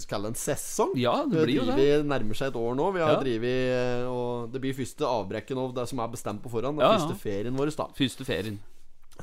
[0.00, 0.94] skal det en sesong.
[1.00, 1.76] Ja, det blir jo det.
[1.76, 2.88] Vi nærmer seg et år nå.
[2.96, 3.20] Vi har Ja.
[3.20, 6.80] drivet eh, Og det blir første avbrekket nå, det som er bestemt på forhånd.
[6.80, 6.98] Det er ja.
[7.02, 7.74] første ferien vår.
[7.76, 8.60] da Første ferien.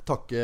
[0.06, 0.42] Takke,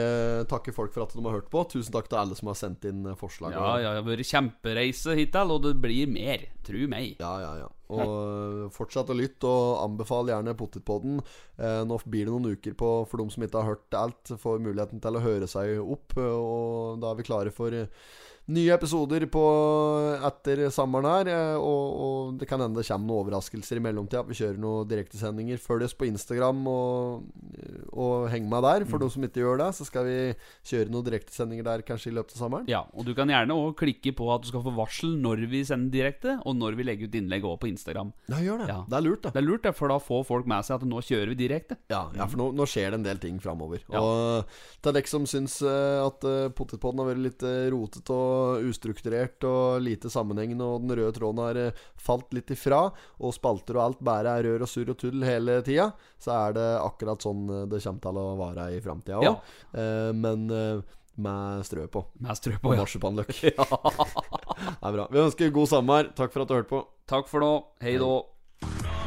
[0.50, 1.62] takke folk for at de har hørt på.
[1.70, 3.54] Tusen takk til alle som har sendt inn eh, forslag.
[3.54, 6.48] Ja, ja, det har vært kjempereise hittil, og det blir mer.
[6.64, 7.18] Tru meg.
[7.22, 7.70] Ja, ja, ja.
[7.94, 11.22] Og eh, fortsett å lytte, og anbefal gjerne Pottitpodden.
[11.60, 14.64] Eh, nå blir det noen uker på for de som ikke har hørt alt, får
[14.64, 16.18] muligheten til å høre seg opp.
[16.18, 17.76] eh, Og da er vi klare for
[18.52, 19.42] nye episoder på
[20.28, 21.28] etter sommeren her.
[21.32, 24.24] eh, Og, og det kan hende det kommer noen overraskelser i mellomtida.
[24.28, 25.62] Vi kjører noen direktesendinger.
[25.64, 27.24] Følg oss på Instagram og,
[27.94, 28.86] og heng med der.
[28.90, 30.18] For de som ikke gjør det, så skal vi
[30.68, 32.68] kjøre noen direktesendinger der kanskje i løpet av sommeren.
[32.68, 35.64] Ja, og du kan gjerne også klikke på at du skal få varsel når vi
[35.68, 38.12] sender direkte, og når vi legger ut innlegg også på Instagram.
[38.28, 38.70] Ja, gjør det.
[38.74, 38.80] Ja.
[38.90, 39.34] Det er lurt, det.
[39.38, 41.80] Det er lurt, det, for da får folk med seg at nå kjører vi direkte.
[41.94, 43.84] Ja, ja for nå, nå skjer det en del ting framover.
[43.88, 44.04] Ja.
[44.04, 44.52] Og
[44.84, 48.33] til dere som syns eh, at uh, potetpodden har vært litt uh, rotete og
[48.70, 52.86] ustrukturert og lite sammenhengende, og den røde tråden har eh, falt litt ifra,
[53.20, 56.58] og spalter og alt bare er rør og surr og tull hele tida, så er
[56.58, 59.30] det akkurat sånn eh, det kommer til å være i framtida òg.
[59.30, 59.38] Ja.
[60.18, 62.06] men eh, med strø på.
[62.26, 62.82] Med strø på, ja.
[62.82, 63.34] marsipanløk.
[63.44, 65.08] det er bra.
[65.14, 66.10] Vi ønsker god sommer.
[66.18, 66.84] Takk for at du hørte på.
[67.10, 67.54] Takk for nå.
[67.86, 68.14] Hei da
[68.64, 69.03] I